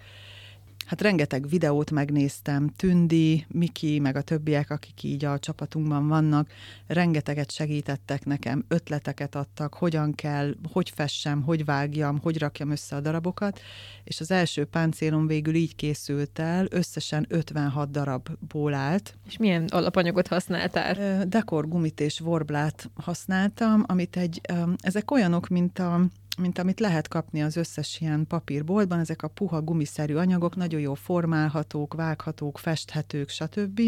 Hát 0.88 1.00
rengeteg 1.00 1.49
videót 1.49 1.90
megnéztem, 1.90 2.68
Tündi, 2.76 3.47
Miki, 3.49 3.99
meg 3.99 4.16
a 4.16 4.23
többiek, 4.23 4.71
akik 4.71 5.02
így 5.02 5.25
a 5.25 5.38
csapatunkban 5.38 6.09
vannak, 6.09 6.49
rengeteget 6.87 7.50
segítettek 7.50 8.25
nekem, 8.25 8.64
ötleteket 8.68 9.35
adtak, 9.35 9.75
hogyan 9.75 10.14
kell, 10.14 10.54
hogy 10.73 10.90
fessem, 10.90 11.42
hogy 11.42 11.64
vágjam, 11.64 12.18
hogy 12.23 12.38
rakjam 12.38 12.71
össze 12.71 12.97
a 12.97 13.00
darabokat, 13.00 13.61
és 14.04 14.21
az 14.21 14.30
első 14.30 14.64
páncélom 14.64 15.26
végül 15.26 15.54
így 15.54 15.75
készült 15.75 16.38
el, 16.38 16.66
összesen 16.71 17.26
56 17.28 17.90
darabból 17.90 18.75
állt. 18.75 19.14
És 19.26 19.37
milyen 19.37 19.64
alapanyagot 19.64 20.26
használtál? 20.26 21.25
Dekor 21.26 21.68
gumit 21.68 22.00
és 22.00 22.18
vorblát 22.18 22.90
használtam, 22.95 23.85
amit 23.87 24.16
egy, 24.16 24.40
ezek 24.80 25.11
olyanok, 25.11 25.49
mint 25.49 25.78
a 25.78 26.09
mint 26.38 26.59
amit 26.59 26.80
lehet 26.80 27.09
kapni 27.09 27.42
az 27.42 27.57
összes 27.57 28.00
ilyen 28.00 28.26
papírboltban, 28.26 28.99
ezek 28.99 29.23
a 29.23 29.28
puha 29.28 29.61
gumiszerű 29.61 30.14
anyagok, 30.14 30.57
nagyon 30.57 30.80
jó 30.80 30.95
formálhatók, 30.95 31.95
vághatók, 31.95 32.59
festhetők, 32.59 33.28
stb. 33.28 33.80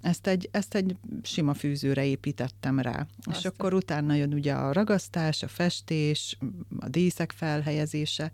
Ezt 0.00 0.26
egy, 0.26 0.48
ezt 0.52 0.74
egy 0.74 0.96
sima 1.22 1.54
fűzőre 1.54 2.04
építettem 2.04 2.78
rá. 2.78 3.06
Azt 3.22 3.38
És 3.38 3.44
akkor 3.44 3.74
utána 3.74 4.14
jön 4.14 4.32
ugye 4.32 4.52
a 4.52 4.72
ragasztás, 4.72 5.42
a 5.42 5.48
festés, 5.48 6.38
a 6.80 6.88
díszek 6.88 7.32
felhelyezése, 7.36 8.32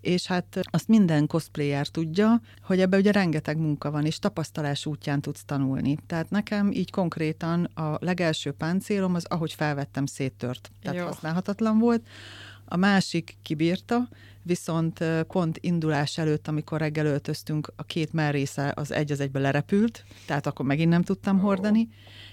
és 0.00 0.26
hát 0.26 0.60
azt 0.62 0.88
minden 0.88 1.26
cosplayer 1.26 1.88
tudja, 1.88 2.40
hogy 2.62 2.80
ebbe 2.80 2.96
ugye 2.96 3.12
rengeteg 3.12 3.58
munka 3.58 3.90
van, 3.90 4.06
és 4.06 4.18
tapasztalás 4.18 4.86
útján 4.86 5.20
tudsz 5.20 5.44
tanulni. 5.44 5.98
Tehát 6.06 6.30
nekem 6.30 6.70
így 6.72 6.90
konkrétan 6.90 7.64
a 7.64 7.96
legelső 8.00 8.52
páncélom 8.52 9.14
az, 9.14 9.24
ahogy 9.24 9.52
felvettem, 9.52 10.06
széttört. 10.06 10.70
Tehát 10.82 10.98
Jó. 10.98 11.04
használhatatlan 11.04 11.78
volt. 11.78 12.06
A 12.68 12.76
másik 12.76 13.36
kibírta, 13.42 14.08
viszont 14.42 15.04
pont 15.28 15.58
indulás 15.60 16.18
előtt, 16.18 16.48
amikor 16.48 16.78
reggel 16.78 17.06
öltöztünk, 17.06 17.72
a 17.76 17.82
két 17.82 18.12
merrésze 18.12 18.72
az 18.76 18.92
egy 18.92 19.12
az 19.12 19.20
egybe 19.20 19.38
lerepült, 19.38 20.04
tehát 20.26 20.46
akkor 20.46 20.66
megint 20.66 20.90
nem 20.90 21.02
tudtam 21.02 21.38
hordani, 21.38 21.88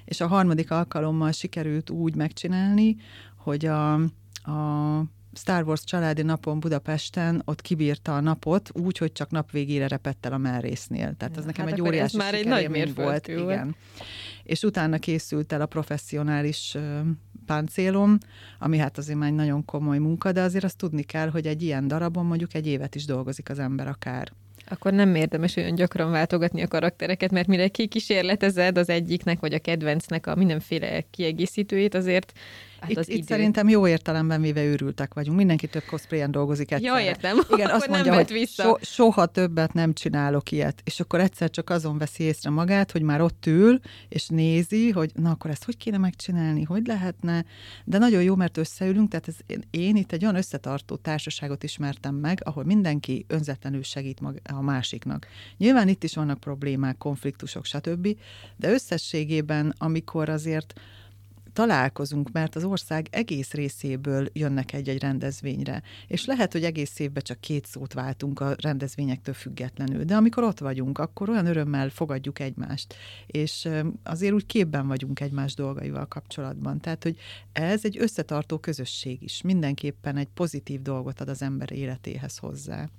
és 0.06 0.22
a 0.22 0.28
harmadik 0.28 0.72
alkalommal 0.72 1.32
sikerült 1.32 1.90
úgy 1.90 2.16
megcsinálni, 2.16 2.96
hogy 3.38 3.66
a, 3.66 3.94
a 3.94 5.04
Star 5.34 5.63
Wars 5.63 5.84
családi 5.84 6.22
napon 6.22 6.60
Budapesten 6.60 7.42
ott 7.46 7.62
kibírta 7.62 8.16
a 8.16 8.20
napot 8.20 8.70
úgy, 8.74 8.98
hogy 8.98 9.12
csak 9.12 9.30
nap 9.30 9.52
végére 9.52 9.88
repett 9.88 10.25
el 10.25 10.34
a 10.34 10.38
merrésznél. 10.38 11.13
Tehát 11.18 11.38
ez 11.38 11.46
nekem 11.46 11.66
hát 11.66 11.74
egy 11.74 11.82
óriási 11.82 12.18
már 12.18 12.34
egy 12.34 12.48
nagy 12.48 12.96
volt. 12.96 13.28
Igen. 13.28 13.75
És 14.44 14.63
utána 14.63 14.98
készült 14.98 15.52
el 15.52 15.62
a 15.62 15.66
professzionális 15.66 16.78
páncélom, 17.45 18.17
ami 18.59 18.77
hát 18.77 18.97
azért 18.97 19.17
már 19.17 19.29
egy 19.29 19.35
nagyon 19.35 19.65
komoly 19.65 19.97
munka, 19.97 20.31
de 20.31 20.41
azért 20.41 20.63
azt 20.63 20.77
tudni 20.77 21.03
kell, 21.03 21.29
hogy 21.29 21.47
egy 21.47 21.62
ilyen 21.62 21.88
darabon 21.88 22.25
mondjuk 22.25 22.53
egy 22.53 22.67
évet 22.67 22.95
is 22.95 23.05
dolgozik 23.05 23.50
az 23.50 23.59
ember 23.59 23.88
akár. 23.88 24.31
Akkor 24.67 24.93
nem 24.93 25.15
érdemes 25.15 25.55
olyan 25.55 25.75
gyakran 25.75 26.12
váltogatni 26.12 26.62
a 26.62 26.67
karaktereket, 26.67 27.31
mert 27.31 27.47
mire 27.47 27.67
kikísérletezed 27.67 28.77
az 28.77 28.89
egyiknek 28.89 29.39
vagy 29.39 29.53
a 29.53 29.59
kedvencnek 29.59 30.27
a 30.27 30.35
mindenféle 30.35 31.01
kiegészítőjét, 31.12 31.95
azért 31.95 32.33
Hát 32.84 32.92
itt, 32.92 32.98
az 32.98 33.10
itt 33.10 33.16
idő. 33.16 33.25
szerintem 33.25 33.70
jó 33.70 33.88
értelemben 33.88 34.42
véve 34.42 34.63
őrültek 34.63 35.13
vagyunk. 35.13 35.38
Mindenki 35.38 35.68
több 35.68 35.84
cosplayen 35.84 36.32
dolgozik 36.32 36.72
egyszerre. 36.72 37.00
Ja, 37.00 37.08
értem. 37.08 37.38
Igen, 37.54 37.70
azt 37.70 37.88
mondja, 37.88 38.13
hogy 38.13 38.32
vissza. 38.32 38.63
So, 38.63 38.75
soha 38.82 39.25
többet 39.25 39.74
nem 39.74 39.94
csinálok 39.94 40.52
ilyet. 40.52 40.82
És 40.84 41.00
akkor 41.00 41.20
egyszer 41.20 41.50
csak 41.50 41.70
azon 41.70 41.98
veszi 41.98 42.24
észre 42.24 42.50
magát, 42.50 42.92
hogy 42.92 43.02
már 43.02 43.22
ott 43.22 43.46
ül, 43.46 43.80
és 44.10 44.28
nézi, 44.28 44.90
hogy 44.90 45.12
na 45.13 45.30
akkor 45.30 45.52
ezt 45.52 45.63
hogy 45.63 45.78
kéne 45.78 45.98
megcsinálni, 45.98 46.63
hogy 46.63 46.88
lehetne. 46.88 47.46
De 47.86 47.98
nagyon 47.98 48.24
jó, 48.24 48.36
mert 48.36 48.58
összeülünk, 48.58 49.10
tehát 49.10 49.28
ez, 49.28 49.36
én, 49.46 49.63
én 49.72 49.96
itt 49.96 50.12
egy 50.12 50.24
olyan 50.24 50.36
összetartó 50.36 50.96
társaságot 50.96 51.63
ismertem 51.63 52.16
meg, 52.16 52.42
ahol 52.44 52.63
mindenki 52.63 53.25
önzetlenül 53.28 53.84
segít 53.84 54.20
mag, 54.20 54.40
a 54.54 54.62
másiknak. 54.62 55.28
Nyilván 55.58 55.88
itt 55.88 56.04
is 56.04 56.16
vannak 56.16 56.40
problémák, 56.40 56.98
konfliktusok, 56.98 57.66
stb. 57.66 58.08
De 58.56 58.72
összességében, 58.72 59.74
amikor 59.78 60.30
azért 60.30 60.74
találkozunk, 61.53 62.31
mert 62.31 62.55
az 62.55 62.63
ország 62.63 63.07
egész 63.12 63.51
részéből 63.51 64.27
jönnek 64.33 64.74
egy-egy 64.74 65.00
rendezvényre. 65.00 65.81
És 66.07 66.25
lehet, 66.25 66.51
hogy 66.51 66.63
egész 66.63 67.00
évben 67.00 67.24
csak 67.24 67.39
két 67.39 67.65
szót 67.65 67.93
váltunk 67.93 68.39
a 68.39 68.55
rendezvényektől 68.57 69.33
függetlenül, 69.33 70.03
de 70.03 70.15
amikor 70.15 70.43
ott 70.43 70.60
vagyunk, 70.60 70.98
akkor 70.98 71.29
olyan 71.29 71.45
örömmel 71.45 71.89
fogadjuk 71.89 72.39
egymást. 72.39 72.95
És 73.25 73.69
azért 74.03 74.33
úgy 74.33 74.45
képben 74.45 74.88
vagyunk 74.88 75.19
egymás 75.19 75.53
dolgaival 75.53 76.05
kapcsolatban. 76.05 76.79
Tehát, 76.79 77.03
hogy 77.03 77.17
ez 77.51 77.86
egy 77.86 77.98
összetartó 78.00 78.57
közösség 78.57 79.22
is. 79.22 79.41
Mindenképpen 79.41 80.17
egy 80.17 80.29
pozitív 80.33 80.81
dolgot 80.81 81.22
ad 81.22 81.29
az 81.29 81.41
ember 81.41 81.72
életéhez 81.72 82.38
hozzá. 82.38 82.89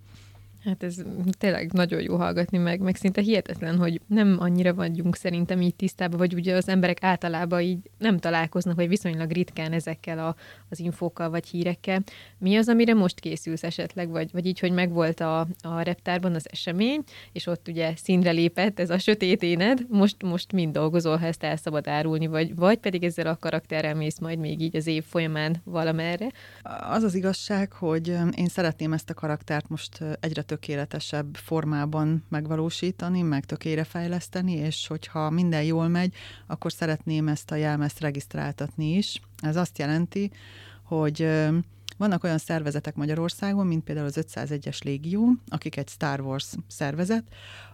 Hát 0.64 0.82
ez 0.82 1.02
tényleg 1.38 1.72
nagyon 1.72 2.00
jó 2.00 2.16
hallgatni 2.16 2.58
meg, 2.58 2.80
meg 2.80 2.96
szinte 2.96 3.20
hihetetlen, 3.20 3.76
hogy 3.76 4.00
nem 4.06 4.36
annyira 4.38 4.74
vagyunk 4.74 5.16
szerintem 5.16 5.60
így 5.60 5.74
tisztában, 5.74 6.18
vagy 6.18 6.34
ugye 6.34 6.54
az 6.56 6.68
emberek 6.68 7.02
általában 7.02 7.60
így 7.60 7.78
nem 7.98 8.18
találkoznak, 8.18 8.76
vagy 8.76 8.88
viszonylag 8.88 9.30
ritkán 9.30 9.72
ezekkel 9.72 10.18
a, 10.18 10.36
az 10.68 10.80
infókkal 10.80 11.30
vagy 11.30 11.46
hírekkel. 11.46 12.02
Mi 12.38 12.56
az, 12.56 12.68
amire 12.68 12.94
most 12.94 13.20
készülsz 13.20 13.62
esetleg, 13.62 14.08
vagy, 14.08 14.32
vagy 14.32 14.46
így, 14.46 14.58
hogy 14.58 14.72
megvolt 14.72 15.20
a, 15.20 15.40
a 15.62 15.80
reptárban 15.82 16.34
az 16.34 16.46
esemény, 16.50 17.02
és 17.32 17.46
ott 17.46 17.68
ugye 17.68 17.92
színre 17.96 18.30
lépett 18.30 18.80
ez 18.80 18.90
a 18.90 18.98
sötét 18.98 19.42
éned, 19.42 19.86
most, 19.88 20.22
most 20.22 20.52
mind 20.52 20.72
dolgozol, 20.72 21.16
ha 21.16 21.26
ezt 21.26 21.42
el 21.42 21.56
szabad 21.56 21.88
árulni, 21.88 22.26
vagy, 22.26 22.54
vagy 22.54 22.78
pedig 22.78 23.04
ezzel 23.04 23.26
a 23.26 23.36
karakterrel 23.36 23.94
mész 23.94 24.18
majd 24.18 24.38
még 24.38 24.60
így 24.60 24.76
az 24.76 24.86
év 24.86 25.04
folyamán 25.04 25.56
valamerre? 25.64 26.26
Az 26.90 27.02
az 27.02 27.14
igazság, 27.14 27.72
hogy 27.72 28.08
én 28.36 28.46
szeretném 28.46 28.92
ezt 28.92 29.10
a 29.10 29.14
karaktert 29.14 29.68
most 29.68 29.98
egyre 30.20 30.42
több 30.42 30.53
legtökéletesebb 30.54 31.36
formában 31.36 32.24
megvalósítani, 32.28 33.22
meg 33.22 33.44
tökére 33.44 33.84
fejleszteni, 33.84 34.52
és 34.52 34.86
hogyha 34.86 35.30
minden 35.30 35.62
jól 35.62 35.88
megy, 35.88 36.14
akkor 36.46 36.72
szeretném 36.72 37.28
ezt 37.28 37.50
a 37.50 37.54
jelmezt 37.54 38.00
regisztráltatni 38.00 38.96
is. 38.96 39.20
Ez 39.36 39.56
azt 39.56 39.78
jelenti, 39.78 40.30
hogy 40.82 41.28
vannak 41.96 42.24
olyan 42.24 42.38
szervezetek 42.38 42.94
Magyarországon, 42.94 43.66
mint 43.66 43.84
például 43.84 44.06
az 44.06 44.18
501-es 44.20 44.82
Légió, 44.84 45.32
akik 45.48 45.76
egy 45.76 45.88
Star 45.88 46.20
Wars 46.20 46.52
szervezet, 46.66 47.24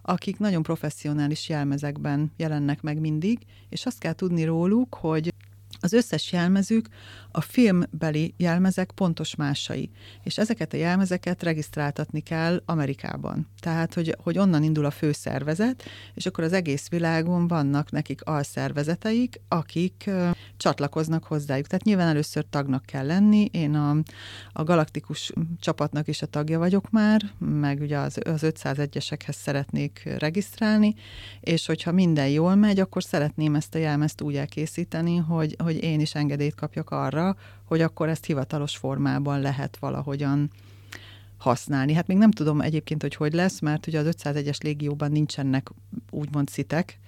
akik 0.03 0.39
nagyon 0.39 0.63
professzionális 0.63 1.49
jelmezekben 1.49 2.33
jelennek 2.37 2.83
meg 2.83 3.01
mindig, 3.01 3.39
és 3.69 3.87
azt 3.87 3.99
kell 3.99 4.13
tudni 4.13 4.45
róluk, 4.45 4.95
hogy 4.95 5.35
az 5.81 5.93
összes 5.93 6.33
jelmezük 6.33 6.89
a 7.33 7.41
filmbeli 7.41 8.35
jelmezek 8.37 8.91
pontos 8.95 9.35
másai, 9.35 9.91
és 10.23 10.39
ezeket 10.39 10.73
a 10.73 10.77
jelmezeket 10.77 11.43
regisztráltatni 11.43 12.21
kell 12.21 12.63
Amerikában. 12.65 13.49
Tehát, 13.61 13.95
hogy, 13.95 14.17
hogy 14.23 14.39
onnan 14.39 14.63
indul 14.63 14.85
a 14.85 14.91
főszervezet, 14.91 15.83
és 16.15 16.27
akkor 16.27 16.45
az 16.45 16.53
egész 16.53 16.89
világon 16.89 17.49
vannak 17.49 17.91
nekik 17.91 18.23
alszervezeteik, 18.23 19.41
akik 19.49 20.05
uh, 20.07 20.31
csatlakoznak 20.57 21.25
hozzájuk. 21.25 21.67
Tehát 21.67 21.85
nyilván 21.85 22.09
először 22.09 22.45
tagnak 22.51 22.87
kell 22.87 23.07
lenni, 23.07 23.49
én 23.53 23.75
a, 23.75 23.97
a 24.53 24.65
galaktikus 24.65 25.33
csapatnak 25.61 26.09
is 26.09 26.23
a 26.23 26.27
tagja 26.27 26.59
vagyok 26.59 26.91
már, 26.91 27.23
meg 27.39 27.81
ugye 27.81 27.99
az, 27.99 28.19
az 28.25 28.41
501-esekhez 28.45 29.37
szeretnék 29.37 30.03
regisztrálni, 30.19 30.95
és 31.41 31.67
hogyha 31.67 31.93
minden 31.93 32.29
jól 32.29 32.55
megy, 32.55 32.81
akkor 32.81 33.03
szeretném 33.03 33.55
ezt 33.55 33.75
a 33.75 33.79
jelmezt 33.79 34.21
úgy 34.21 34.37
elkészíteni, 34.37 35.17
hogy, 35.17 35.55
hogy 35.73 35.83
én 35.83 36.01
is 36.01 36.15
engedélyt 36.15 36.55
kapjak 36.55 36.91
arra, 36.91 37.37
hogy 37.65 37.81
akkor 37.81 38.09
ezt 38.09 38.25
hivatalos 38.25 38.77
formában 38.77 39.41
lehet 39.41 39.77
valahogyan 39.81 40.51
használni. 41.39 41.93
Hát 41.93 42.07
még 42.07 42.17
nem 42.17 42.31
tudom 42.31 42.61
egyébként, 42.61 43.03
hogy 43.03 43.15
hogy 43.15 43.33
lesz, 43.33 43.61
mert 43.61 43.87
ugye 43.87 43.99
az 43.99 44.15
501-es 44.23 44.63
légióban 44.63 45.13
nincsenek 45.13 45.71
úgymond 46.11 46.49
szitek, 46.49 46.99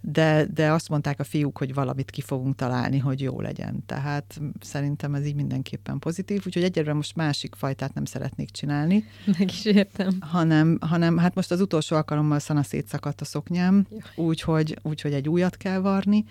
de, 0.00 0.46
de 0.54 0.72
azt 0.72 0.88
mondták 0.88 1.20
a 1.20 1.24
fiúk, 1.24 1.58
hogy 1.58 1.74
valamit 1.74 2.10
ki 2.10 2.20
fogunk 2.20 2.56
találni, 2.56 2.98
hogy 2.98 3.20
jó 3.20 3.40
legyen. 3.40 3.82
Tehát 3.86 4.40
szerintem 4.60 5.14
ez 5.14 5.26
így 5.26 5.34
mindenképpen 5.34 5.98
pozitív, 5.98 6.42
úgyhogy 6.46 6.62
egyelőre 6.62 6.92
most 6.92 7.16
másik 7.16 7.54
fajtát 7.54 7.94
nem 7.94 8.04
szeretnék 8.04 8.50
csinálni. 8.50 9.04
Meg 9.38 9.48
is 9.48 9.64
értem. 9.64 10.16
Hanem, 10.20 10.78
hanem 10.80 11.16
hát 11.16 11.34
most 11.34 11.50
az 11.50 11.60
utolsó 11.60 11.96
alkalommal 11.96 12.38
szana 12.38 12.62
szétszakadt 12.62 13.20
a 13.20 13.24
szoknyám, 13.24 13.86
úgyhogy 14.14 14.78
úgy, 14.82 15.00
hogy 15.00 15.12
egy 15.12 15.28
újat 15.28 15.56
kell 15.56 15.78
varni, 15.78 16.24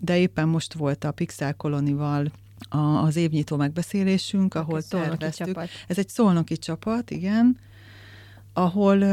de 0.00 0.18
éppen 0.18 0.48
most 0.48 0.74
volt 0.74 1.04
a 1.04 1.10
Pixel 1.10 1.54
Kolonival 1.54 2.32
az 3.04 3.16
évnyitó 3.16 3.56
megbeszélésünk, 3.56 4.54
ahol 4.54 4.82
terveztük. 4.82 5.60
Ez 5.86 5.98
egy 5.98 6.08
szolnoki 6.08 6.56
csapat, 6.56 7.10
igen, 7.10 7.58
ahol, 8.56 9.04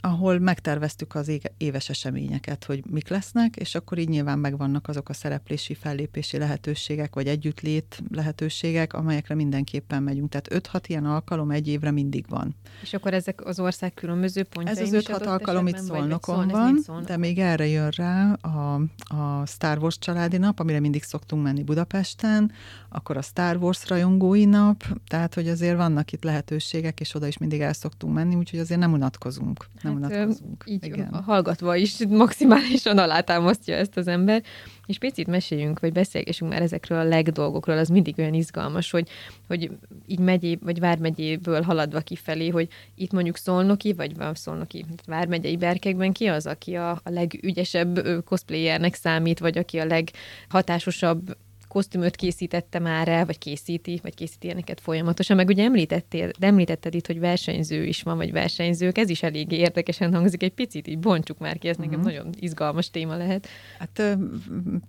ahol 0.00 0.38
megterveztük 0.38 1.14
az 1.14 1.30
éves 1.56 1.88
eseményeket, 1.88 2.64
hogy 2.64 2.84
mik 2.90 3.08
lesznek, 3.08 3.56
és 3.56 3.74
akkor 3.74 3.98
így 3.98 4.08
nyilván 4.08 4.38
megvannak 4.38 4.88
azok 4.88 5.08
a 5.08 5.12
szereplési, 5.12 5.74
fellépési 5.74 6.38
lehetőségek, 6.38 7.14
vagy 7.14 7.26
együttlét 7.26 8.02
lehetőségek, 8.10 8.92
amelyekre 8.92 9.34
mindenképpen 9.34 10.02
megyünk. 10.02 10.28
Tehát 10.28 10.68
5-6 10.72 10.84
ilyen 10.86 11.04
alkalom 11.04 11.50
egy 11.50 11.68
évre 11.68 11.90
mindig 11.90 12.24
van. 12.28 12.54
És 12.82 12.94
akkor 12.94 13.14
ezek 13.14 13.44
az 13.44 13.60
ország 13.60 13.94
különböző 13.94 14.42
pontjai 14.42 14.86
Ez 14.86 14.92
az 14.92 15.04
5-6 15.08 15.26
alkalom 15.26 15.66
itt 15.66 15.78
Szolnokon 15.78 16.48
van, 16.48 16.84
de 17.06 17.16
még 17.16 17.38
erre 17.38 17.66
jön 17.66 17.90
rá 17.90 18.32
a, 18.32 18.74
a 19.16 19.46
Star 19.46 19.78
Wars 19.78 19.98
családi 19.98 20.36
nap, 20.36 20.60
amire 20.60 20.80
mindig 20.80 21.02
szoktunk 21.02 21.42
menni 21.42 21.62
Budapesten, 21.62 22.52
akkor 22.88 23.16
a 23.16 23.22
Star 23.22 23.56
Wars 23.56 23.88
rajongói 23.88 24.44
nap, 24.44 24.84
tehát 25.08 25.34
hogy 25.34 25.48
azért 25.48 25.76
vannak 25.76 26.12
itt 26.12 26.24
lehetőségek, 26.24 27.00
és 27.00 27.14
oda 27.14 27.26
is 27.26 27.38
mindig 27.38 27.60
el 27.60 27.72
szoktunk 27.72 28.14
menni, 28.14 28.34
úgyhogy 28.34 28.58
azért 28.58 28.75
nem 28.78 28.92
unatkozunk. 28.92 29.66
Nem 29.82 30.02
hát, 30.02 30.12
unatkozunk. 30.12 30.64
Így 30.66 30.84
Igen. 30.84 31.14
hallgatva 31.14 31.76
is 31.76 31.96
maximálisan 32.08 32.98
alátámasztja 32.98 33.74
ezt 33.74 33.96
az 33.96 34.08
ember. 34.08 34.42
És 34.86 34.98
picit 34.98 35.26
meséljünk, 35.26 35.80
vagy 35.80 35.92
beszélgessünk 35.92 36.50
már 36.50 36.62
ezekről 36.62 36.98
a 36.98 37.04
legdolgokról, 37.04 37.78
az 37.78 37.88
mindig 37.88 38.14
olyan 38.18 38.34
izgalmas, 38.34 38.90
hogy, 38.90 39.08
hogy 39.48 39.70
így 40.06 40.18
megyé, 40.18 40.58
vagy 40.60 40.80
vármegyéből 40.80 41.62
haladva 41.62 42.00
kifelé, 42.00 42.48
hogy 42.48 42.68
itt 42.94 43.12
mondjuk 43.12 43.36
Szolnoki, 43.36 43.92
vagy 43.92 44.16
van 44.16 44.34
Szolnoki 44.34 44.84
vármegyei 45.06 45.56
berkekben 45.56 46.12
ki 46.12 46.26
az, 46.26 46.46
aki 46.46 46.74
a, 46.74 46.90
a 46.90 47.10
legügyesebb 47.10 48.00
cosplayernek 48.24 48.94
számít, 48.94 49.38
vagy 49.38 49.58
aki 49.58 49.78
a 49.78 49.84
leghatásosabb 49.84 51.36
kosztümöt 51.76 52.16
készítette 52.16 52.78
már 52.78 53.08
el, 53.08 53.26
vagy 53.26 53.38
készíti, 53.38 54.00
vagy 54.02 54.14
készíti 54.14 54.46
ilyeneket 54.46 54.80
folyamatosan, 54.80 55.36
meg 55.36 55.48
ugye 55.48 55.64
említettél, 55.64 56.30
de 56.38 56.46
említetted 56.46 56.94
itt, 56.94 57.06
hogy 57.06 57.18
versenyző 57.18 57.84
is 57.84 58.02
van, 58.02 58.16
vagy 58.16 58.32
versenyzők, 58.32 58.98
ez 58.98 59.08
is 59.08 59.22
elég 59.22 59.52
érdekesen 59.52 60.14
hangzik, 60.14 60.42
egy 60.42 60.52
picit 60.52 60.88
így 60.88 60.98
bontsuk 60.98 61.38
már 61.38 61.58
ki, 61.58 61.68
ez 61.68 61.76
uh-huh. 61.76 61.90
nekem 61.90 62.04
mhm. 62.04 62.14
nagyon 62.14 62.34
izgalmas 62.38 62.90
téma 62.90 63.16
lehet. 63.16 63.48
Hát 63.78 64.18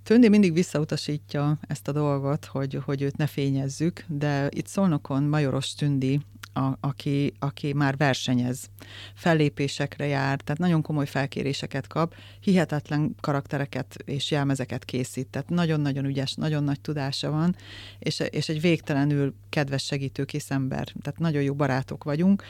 Töndi 0.03 0.29
mindig 0.29 0.53
visszautasítja 0.53 1.57
ezt 1.67 1.87
a 1.87 1.91
dolgot, 1.91 2.45
hogy, 2.45 2.79
hogy 2.85 3.01
őt 3.01 3.17
ne 3.17 3.27
fényezzük, 3.27 4.05
de 4.07 4.47
itt 4.49 4.67
Szolnokon 4.67 5.23
Majoros 5.23 5.73
Tündi 5.73 6.19
a, 6.57 6.77
aki, 6.79 7.33
aki 7.39 7.73
már 7.73 7.97
versenyez, 7.97 8.69
fellépésekre 9.13 10.05
jár, 10.05 10.41
tehát 10.41 10.61
nagyon 10.61 10.81
komoly 10.81 11.05
felkéréseket 11.05 11.87
kap, 11.87 12.15
hihetetlen 12.39 13.15
karaktereket 13.21 13.95
és 14.05 14.31
jelmezeket 14.31 14.85
készít, 14.85 15.27
tehát 15.27 15.49
nagyon-nagyon 15.49 16.05
ügyes, 16.05 16.33
nagyon 16.33 16.63
nagy 16.63 16.81
tudása 16.81 17.31
van, 17.31 17.55
és, 17.99 18.19
és 18.29 18.49
egy 18.49 18.61
végtelenül 18.61 19.33
kedves 19.49 19.83
segítőkész 19.83 20.51
ember, 20.51 20.87
tehát 21.01 21.19
nagyon 21.19 21.41
jó 21.41 21.53
barátok 21.53 22.03
vagyunk. 22.03 22.43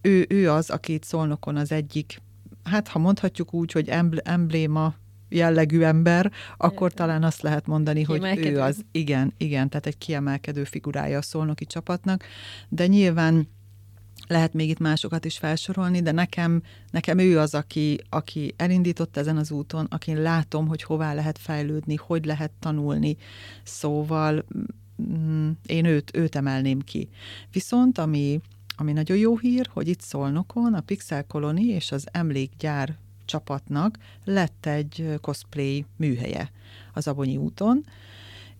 Ő, 0.00 0.26
ő 0.28 0.50
az, 0.50 0.70
aki 0.70 0.92
itt 0.92 1.04
Szolnokon 1.04 1.56
az 1.56 1.72
egyik, 1.72 2.22
hát 2.62 2.88
ha 2.88 2.98
mondhatjuk 2.98 3.54
úgy, 3.54 3.72
hogy 3.72 3.88
embléma 4.24 4.94
jellegű 5.28 5.82
ember, 5.82 6.32
akkor 6.56 6.90
Értem. 6.90 7.06
talán 7.06 7.22
azt 7.22 7.42
lehet 7.42 7.66
mondani, 7.66 8.02
hogy 8.02 8.38
ő 8.38 8.60
az, 8.60 8.84
igen, 8.92 9.34
igen, 9.36 9.68
tehát 9.68 9.86
egy 9.86 9.98
kiemelkedő 9.98 10.64
figurája 10.64 11.18
a 11.18 11.22
szolnoki 11.22 11.66
csapatnak, 11.66 12.24
de 12.68 12.86
nyilván 12.86 13.48
lehet 14.26 14.52
még 14.52 14.68
itt 14.68 14.78
másokat 14.78 15.24
is 15.24 15.38
felsorolni, 15.38 16.02
de 16.02 16.12
nekem, 16.12 16.62
nekem 16.90 17.18
ő 17.18 17.38
az, 17.38 17.54
aki, 17.54 18.00
aki 18.08 18.54
elindított 18.56 19.16
ezen 19.16 19.36
az 19.36 19.50
úton, 19.50 19.86
akin 19.90 20.22
látom, 20.22 20.66
hogy 20.68 20.82
hová 20.82 21.14
lehet 21.14 21.38
fejlődni, 21.38 21.94
hogy 21.94 22.24
lehet 22.24 22.52
tanulni. 22.58 23.16
Szóval 23.62 24.44
mm, 25.02 25.50
én 25.66 25.84
őt, 25.84 26.16
őt 26.16 26.36
emelném 26.36 26.80
ki. 26.80 27.08
Viszont 27.52 27.98
ami, 27.98 28.40
ami 28.76 28.92
nagyon 28.92 29.16
jó 29.16 29.38
hír, 29.38 29.68
hogy 29.72 29.88
itt 29.88 30.00
Szolnokon 30.00 30.74
a 30.74 30.80
Pixel 30.80 31.24
Colony 31.24 31.70
és 31.70 31.92
az 31.92 32.06
Emlékgyár 32.12 32.96
csapatnak 33.26 33.98
lett 34.24 34.66
egy 34.66 35.18
cosplay 35.20 35.84
műhelye 35.96 36.50
az 36.92 37.08
Abonyi 37.08 37.36
úton, 37.36 37.84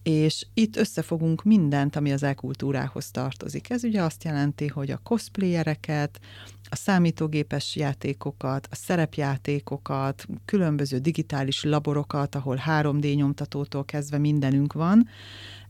és 0.06 0.46
itt 0.54 0.76
összefogunk 0.76 1.42
mindent, 1.42 1.96
ami 1.96 2.12
az 2.12 2.22
e-kultúrához 2.22 3.10
tartozik. 3.10 3.70
Ez 3.70 3.84
ugye 3.84 4.02
azt 4.02 4.24
jelenti, 4.24 4.66
hogy 4.66 4.90
a 4.90 5.00
cosplayereket, 5.02 6.20
a 6.68 6.76
számítógépes 6.76 7.76
játékokat, 7.76 8.68
a 8.70 8.74
szerepjátékokat, 8.74 10.26
különböző 10.44 10.98
digitális 10.98 11.64
laborokat, 11.64 12.34
ahol 12.34 12.62
3D 12.66 13.14
nyomtatótól 13.14 13.84
kezdve 13.84 14.18
mindenünk 14.18 14.72
van. 14.72 15.08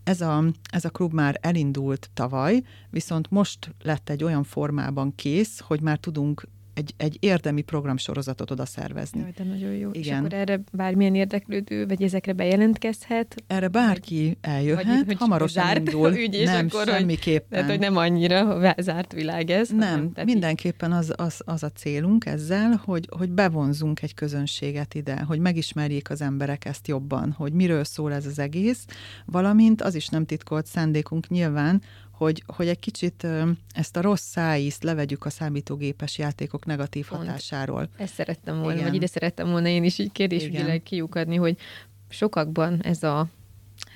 Ez 0.04 0.20
a, 0.20 0.44
ez 0.70 0.84
a 0.84 0.90
klub 0.90 1.12
már 1.12 1.38
elindult 1.40 2.10
tavaly, 2.14 2.62
viszont 2.90 3.30
most 3.30 3.74
lett 3.82 4.08
egy 4.08 4.24
olyan 4.24 4.44
formában 4.44 5.14
kész, 5.14 5.60
hogy 5.60 5.80
már 5.80 5.98
tudunk 5.98 6.48
egy, 6.76 6.94
egy 6.96 7.16
érdemi 7.20 7.62
programsorozatot 7.62 8.50
oda 8.50 8.66
szervezni. 8.66 9.20
Jaj, 9.20 9.30
de 9.36 9.44
nagyon 9.44 9.72
jó. 9.72 9.90
Igen. 9.92 10.02
És 10.02 10.10
akkor 10.10 10.32
erre 10.32 10.60
bármilyen 10.72 11.14
érdeklődő, 11.14 11.86
vagy 11.86 12.02
ezekre 12.02 12.32
bejelentkezhet? 12.32 13.34
Erre 13.46 13.68
bárki 13.68 14.36
eljöhet, 14.40 15.06
vagy, 15.06 15.16
hamarosan 15.18 15.64
zárt 15.64 15.78
indul. 15.78 16.12
Ügy, 16.24 16.34
és 16.34 16.44
nem, 16.44 16.66
akkor, 16.70 16.86
semmiképpen. 16.86 17.48
Tehát, 17.48 17.70
hogy 17.70 17.78
nem 17.78 17.96
annyira 17.96 18.74
zárt 18.78 19.12
világ 19.12 19.50
ez. 19.50 19.68
Nem, 19.68 19.90
hanem, 19.90 20.24
mindenképpen 20.24 20.92
az, 20.92 21.12
az, 21.16 21.40
az 21.44 21.62
a 21.62 21.70
célunk 21.70 22.26
ezzel, 22.26 22.80
hogy, 22.84 23.08
hogy 23.16 23.30
bevonzunk 23.30 24.02
egy 24.02 24.14
közönséget 24.14 24.94
ide, 24.94 25.20
hogy 25.20 25.38
megismerjék 25.38 26.10
az 26.10 26.20
emberek 26.20 26.64
ezt 26.64 26.88
jobban, 26.88 27.32
hogy 27.32 27.52
miről 27.52 27.84
szól 27.84 28.12
ez 28.12 28.26
az 28.26 28.38
egész, 28.38 28.84
valamint 29.24 29.82
az 29.82 29.94
is 29.94 30.08
nem 30.08 30.26
titkolt 30.26 30.66
szándékunk 30.66 31.28
nyilván, 31.28 31.82
hogy, 32.16 32.42
hogy 32.46 32.68
egy 32.68 32.78
kicsit 32.78 33.26
ezt 33.72 33.96
a 33.96 34.00
rossz 34.00 34.24
szájízt 34.24 34.82
levegyük 34.82 35.24
a 35.24 35.30
számítógépes 35.30 36.18
játékok 36.18 36.64
negatív 36.64 37.08
Pont. 37.08 37.26
hatásáról. 37.26 37.88
Ezt 37.96 38.14
szerettem 38.14 38.58
volna, 38.58 38.72
Igen. 38.72 38.84
vagy 38.84 38.94
ide 38.94 39.06
szerettem 39.06 39.50
volna 39.50 39.68
én 39.68 39.84
is 39.84 39.98
így 39.98 40.12
kérdésügyileg 40.12 40.82
kiukadni, 40.82 41.36
hogy 41.36 41.56
sokakban 42.08 42.82
ez 42.82 43.02
a 43.02 43.26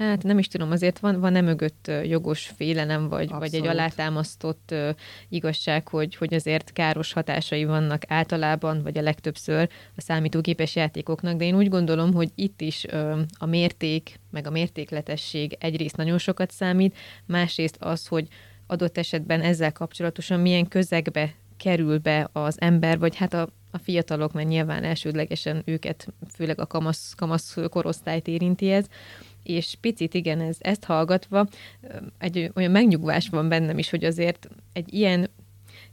Hát 0.01 0.23
nem 0.23 0.39
is 0.39 0.49
tudom, 0.49 0.71
azért 0.71 0.99
van, 0.99 1.21
van-e 1.21 1.41
mögött 1.41 1.91
jogos 2.05 2.53
félelem, 2.57 3.09
vagy, 3.09 3.31
vagy 3.31 3.55
egy 3.55 3.67
alátámasztott 3.67 4.69
uh, 4.73 4.89
igazság, 5.29 5.89
hogy, 5.89 6.15
hogy 6.15 6.35
azért 6.35 6.73
káros 6.73 7.13
hatásai 7.13 7.65
vannak 7.65 8.03
általában, 8.09 8.83
vagy 8.83 8.99
a 8.99 9.03
legtöbbször 9.03 9.69
a 9.97 10.01
számítógépes 10.01 10.77
játékoknak, 10.77 11.37
de 11.37 11.45
én 11.45 11.57
úgy 11.57 11.69
gondolom, 11.69 12.13
hogy 12.13 12.31
itt 12.35 12.61
is 12.61 12.85
uh, 12.93 13.19
a 13.39 13.47
mérték, 13.47 14.21
meg 14.31 14.47
a 14.47 14.51
mértékletesség 14.51 15.57
egyrészt 15.59 15.97
nagyon 15.97 16.19
sokat 16.19 16.51
számít, 16.51 16.97
másrészt 17.27 17.77
az, 17.79 18.07
hogy 18.07 18.29
adott 18.67 18.99
esetben 18.99 19.41
ezzel 19.41 19.73
kapcsolatosan 19.73 20.41
milyen 20.41 20.69
közegbe 20.69 21.35
kerül 21.57 21.99
be 21.99 22.29
az 22.33 22.61
ember, 22.61 22.99
vagy 22.99 23.17
hát 23.17 23.35
a, 23.35 23.49
a 23.71 23.79
fiatalok, 23.79 24.33
mert 24.33 24.49
nyilván 24.49 24.85
elsődlegesen 24.85 25.63
őket, 25.65 26.07
főleg 26.35 26.61
a 26.61 26.67
kamasz, 26.67 27.15
kamasz 27.17 27.57
korosztályt 27.71 28.29
érinti 28.29 28.71
ez, 28.71 28.87
és 29.51 29.75
picit 29.81 30.15
igen, 30.15 30.41
ez, 30.41 30.57
ezt 30.59 30.85
hallgatva 30.85 31.47
egy 32.19 32.51
olyan 32.55 32.71
megnyugvás 32.71 33.29
van 33.29 33.49
bennem 33.49 33.79
is, 33.79 33.91
hogy 33.91 34.05
azért 34.05 34.49
egy 34.73 34.95
ilyen 34.95 35.31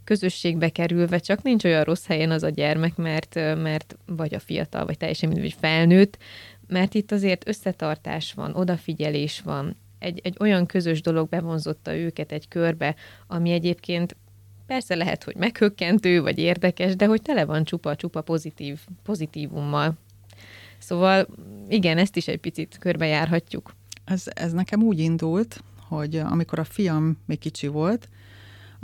közösségbe 0.04 0.70
kerülve 0.70 1.18
csak 1.20 1.42
nincs 1.42 1.64
olyan 1.64 1.84
rossz 1.84 2.06
helyen 2.06 2.32
az 2.32 2.44
a 2.44 2.50
gyermek, 2.50 2.96
mert, 2.96 3.36
mert 3.36 3.98
vagy 4.06 4.36
a 4.36 4.40
fiatal, 4.40 4.86
vagy 4.86 4.98
teljesen 4.98 5.30
mindegy, 5.30 5.56
felnőtt, 5.60 6.18
mert 6.68 6.94
itt 6.94 7.12
azért 7.12 7.48
összetartás 7.48 8.34
van, 8.34 8.56
odafigyelés 8.56 9.42
van, 9.42 9.76
egy, 10.00 10.20
egy 10.24 10.36
olyan 10.40 10.66
közös 10.66 11.02
dolog 11.02 11.30
bevonzotta 11.30 11.96
őket 11.96 12.32
egy 12.32 12.48
körbe, 12.48 12.96
ami 13.28 13.52
egyébként 13.52 14.16
persze 14.68 14.96
lehet, 14.96 15.24
hogy 15.24 15.36
meghökkentő, 15.36 16.22
vagy 16.22 16.38
érdekes, 16.38 16.96
de 16.96 17.06
hogy 17.06 17.22
tele 17.22 17.46
van 17.46 17.64
csupa-csupa 17.64 18.22
pozitív, 18.22 18.80
pozitívummal. 19.04 19.98
Szóval 20.78 21.28
igen, 21.70 21.98
ezt 21.98 22.16
is 22.16 22.28
egy 22.28 22.40
picit 22.40 22.78
körbejárhatjuk. 22.80 23.74
Ez, 24.06 24.24
ez 24.26 24.52
nekem 24.52 24.84
úgy 24.84 25.00
indult, 25.00 25.64
hogy 25.88 26.16
amikor 26.16 26.60
a 26.60 26.64
fiam 26.64 27.18
még 27.26 27.40
kicsi 27.40 27.68
volt, 27.68 28.10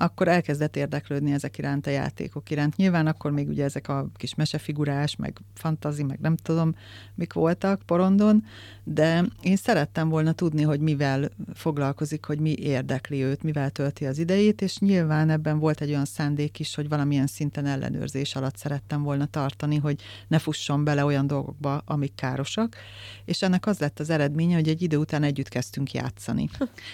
akkor 0.03 0.27
elkezdett 0.27 0.75
érdeklődni 0.75 1.31
ezek 1.31 1.57
iránt 1.57 1.87
a 1.87 1.89
játékok 1.89 2.49
iránt. 2.49 2.75
Nyilván 2.75 3.07
akkor 3.07 3.31
még 3.31 3.47
ugye 3.47 3.63
ezek 3.63 3.87
a 3.87 4.07
kis 4.15 4.35
mesefigurás, 4.35 5.15
meg 5.15 5.39
fantazi, 5.53 6.03
meg 6.03 6.19
nem 6.19 6.35
tudom, 6.35 6.75
mik 7.15 7.33
voltak 7.33 7.81
porondon, 7.85 8.43
de 8.83 9.25
én 9.41 9.55
szerettem 9.55 10.09
volna 10.09 10.31
tudni, 10.31 10.61
hogy 10.61 10.79
mivel 10.79 11.29
foglalkozik, 11.53 12.25
hogy 12.25 12.39
mi 12.39 12.55
érdekli 12.59 13.23
őt, 13.23 13.43
mivel 13.43 13.69
tölti 13.69 14.05
az 14.05 14.17
idejét, 14.17 14.61
és 14.61 14.77
nyilván 14.77 15.29
ebben 15.29 15.59
volt 15.59 15.81
egy 15.81 15.89
olyan 15.89 16.05
szándék 16.05 16.59
is, 16.59 16.75
hogy 16.75 16.89
valamilyen 16.89 17.27
szinten 17.27 17.65
ellenőrzés 17.65 18.35
alatt 18.35 18.57
szerettem 18.57 19.03
volna 19.03 19.25
tartani, 19.25 19.77
hogy 19.77 20.01
ne 20.27 20.39
fusson 20.39 20.83
bele 20.83 21.05
olyan 21.05 21.27
dolgokba, 21.27 21.81
amik 21.85 22.15
károsak, 22.15 22.75
és 23.25 23.41
ennek 23.41 23.65
az 23.65 23.79
lett 23.79 23.99
az 23.99 24.09
eredménye, 24.09 24.55
hogy 24.55 24.67
egy 24.67 24.81
idő 24.81 24.97
után 24.97 25.23
együtt 25.23 25.49
kezdtünk 25.49 25.91
játszani. 25.91 26.49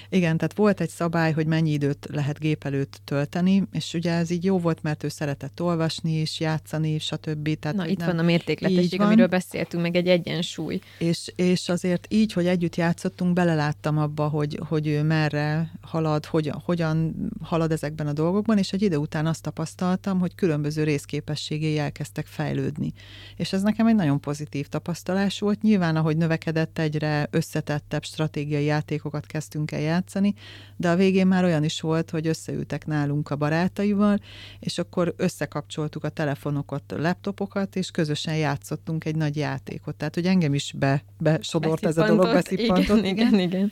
Igen, 0.09 0.37
tehát 0.37 0.55
volt 0.55 0.81
egy 0.81 0.89
szabály, 0.89 1.31
hogy 1.31 1.47
mennyi 1.47 1.71
időt 1.71 2.07
lehet 2.11 2.39
gép 2.39 2.63
előtt 2.63 2.98
tölteni, 3.03 3.63
és 3.71 3.93
ugye 3.93 4.11
ez 4.11 4.29
így 4.29 4.43
jó 4.43 4.59
volt, 4.59 4.83
mert 4.83 5.03
ő 5.03 5.07
szeretett 5.07 5.61
olvasni 5.61 6.11
és 6.11 6.39
játszani, 6.39 6.99
stb. 6.99 7.59
Tehát, 7.59 7.77
Na, 7.77 7.87
itt 7.87 7.97
nem, 7.97 8.07
van 8.07 8.19
a 8.19 8.21
mértékletesség, 8.21 9.01
amiről 9.01 9.27
beszéltünk, 9.27 9.83
meg 9.83 9.95
egy 9.95 10.07
egyensúly. 10.07 10.79
És, 10.97 11.31
és 11.35 11.69
azért 11.69 12.07
így, 12.09 12.33
hogy 12.33 12.47
együtt 12.47 12.75
játszottunk, 12.75 13.33
beleláttam 13.33 13.97
abba, 13.97 14.27
hogy, 14.27 14.59
hogy 14.67 14.87
ő 14.87 15.03
merre 15.03 15.71
halad, 15.81 16.25
hogy, 16.25 16.51
hogyan 16.63 17.15
halad 17.41 17.71
ezekben 17.71 18.07
a 18.07 18.13
dolgokban, 18.13 18.57
és 18.57 18.73
egy 18.73 18.81
idő 18.81 18.95
után 18.95 19.25
azt 19.25 19.41
tapasztaltam, 19.41 20.19
hogy 20.19 20.35
különböző 20.35 20.83
részképességei 20.83 21.77
elkezdtek 21.77 22.25
fejlődni. 22.25 22.93
És 23.35 23.53
ez 23.53 23.61
nekem 23.61 23.87
egy 23.87 23.95
nagyon 23.95 24.19
pozitív 24.19 24.67
tapasztalás 24.67 25.39
volt. 25.39 25.61
Nyilván, 25.61 25.95
ahogy 25.95 26.17
növekedett, 26.17 26.79
egyre 26.79 27.27
összetettebb 27.31 28.03
stratégiai 28.03 28.63
játékokat 28.63 29.25
kezdtünk 29.25 29.71
el 29.71 29.79
játszani, 29.79 30.33
de 30.75 30.89
a 30.89 30.95
végén 30.95 31.27
már 31.27 31.43
olyan 31.43 31.63
is 31.63 31.81
volt, 31.81 32.09
hogy 32.09 32.27
összeültek 32.27 32.78
nálunk 32.85 33.29
a 33.29 33.35
barátaival, 33.35 34.19
és 34.59 34.77
akkor 34.77 35.13
összekapcsoltuk 35.17 36.03
a 36.03 36.09
telefonokat, 36.09 36.91
a 36.91 37.01
laptopokat, 37.01 37.75
és 37.75 37.91
közösen 37.91 38.35
játszottunk 38.35 39.05
egy 39.05 39.15
nagy 39.15 39.35
játékot. 39.35 39.95
Tehát, 39.95 40.15
hogy 40.15 40.25
engem 40.25 40.53
is 40.53 40.73
be, 40.77 41.03
besodort 41.17 41.85
ez 41.85 41.97
a 41.97 42.05
dolog, 42.05 42.33
beszippantott. 42.33 42.97
Igen, 42.97 43.05
igen, 43.05 43.39
igen. 43.39 43.71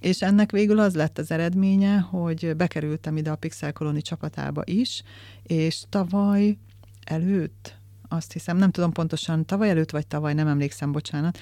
És 0.00 0.22
ennek 0.22 0.50
végül 0.50 0.78
az 0.78 0.94
lett 0.94 1.18
az 1.18 1.30
eredménye, 1.30 1.98
hogy 1.98 2.56
bekerültem 2.56 3.16
ide 3.16 3.30
a 3.30 3.36
Pixel 3.36 3.72
Colony 3.72 4.00
csapatába 4.00 4.62
is, 4.64 5.02
és 5.42 5.82
tavaly 5.88 6.56
előtt, 7.04 7.76
azt 8.08 8.32
hiszem, 8.32 8.56
nem 8.56 8.70
tudom 8.70 8.92
pontosan, 8.92 9.44
tavaly 9.44 9.70
előtt 9.70 9.90
vagy 9.90 10.06
tavaly, 10.06 10.34
nem 10.34 10.46
emlékszem, 10.46 10.92
bocsánat, 10.92 11.38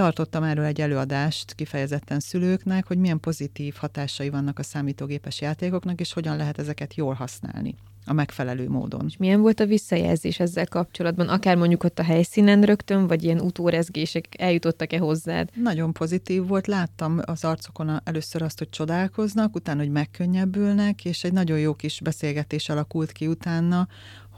tartottam 0.00 0.42
erről 0.42 0.64
egy 0.64 0.80
előadást 0.80 1.54
kifejezetten 1.54 2.20
szülőknek, 2.20 2.86
hogy 2.86 2.98
milyen 2.98 3.20
pozitív 3.20 3.74
hatásai 3.74 4.30
vannak 4.30 4.58
a 4.58 4.62
számítógépes 4.62 5.40
játékoknak, 5.40 6.00
és 6.00 6.12
hogyan 6.12 6.36
lehet 6.36 6.58
ezeket 6.58 6.94
jól 6.94 7.14
használni 7.14 7.74
a 8.06 8.12
megfelelő 8.12 8.68
módon. 8.68 9.04
És 9.08 9.16
milyen 9.16 9.40
volt 9.40 9.60
a 9.60 9.66
visszajelzés 9.66 10.40
ezzel 10.40 10.66
kapcsolatban? 10.66 11.28
Akár 11.28 11.56
mondjuk 11.56 11.84
ott 11.84 11.98
a 11.98 12.02
helyszínen 12.02 12.62
rögtön, 12.62 13.06
vagy 13.06 13.24
ilyen 13.24 13.40
utórezgések 13.40 14.26
eljutottak-e 14.38 14.98
hozzád? 14.98 15.48
Nagyon 15.54 15.92
pozitív 15.92 16.46
volt. 16.46 16.66
Láttam 16.66 17.20
az 17.24 17.44
arcokon 17.44 18.00
először 18.04 18.42
azt, 18.42 18.58
hogy 18.58 18.70
csodálkoznak, 18.70 19.54
utána, 19.54 19.80
hogy 19.80 19.90
megkönnyebbülnek, 19.90 21.04
és 21.04 21.24
egy 21.24 21.32
nagyon 21.32 21.58
jó 21.58 21.74
kis 21.74 22.00
beszélgetés 22.00 22.68
alakult 22.68 23.12
ki 23.12 23.26
utána, 23.26 23.88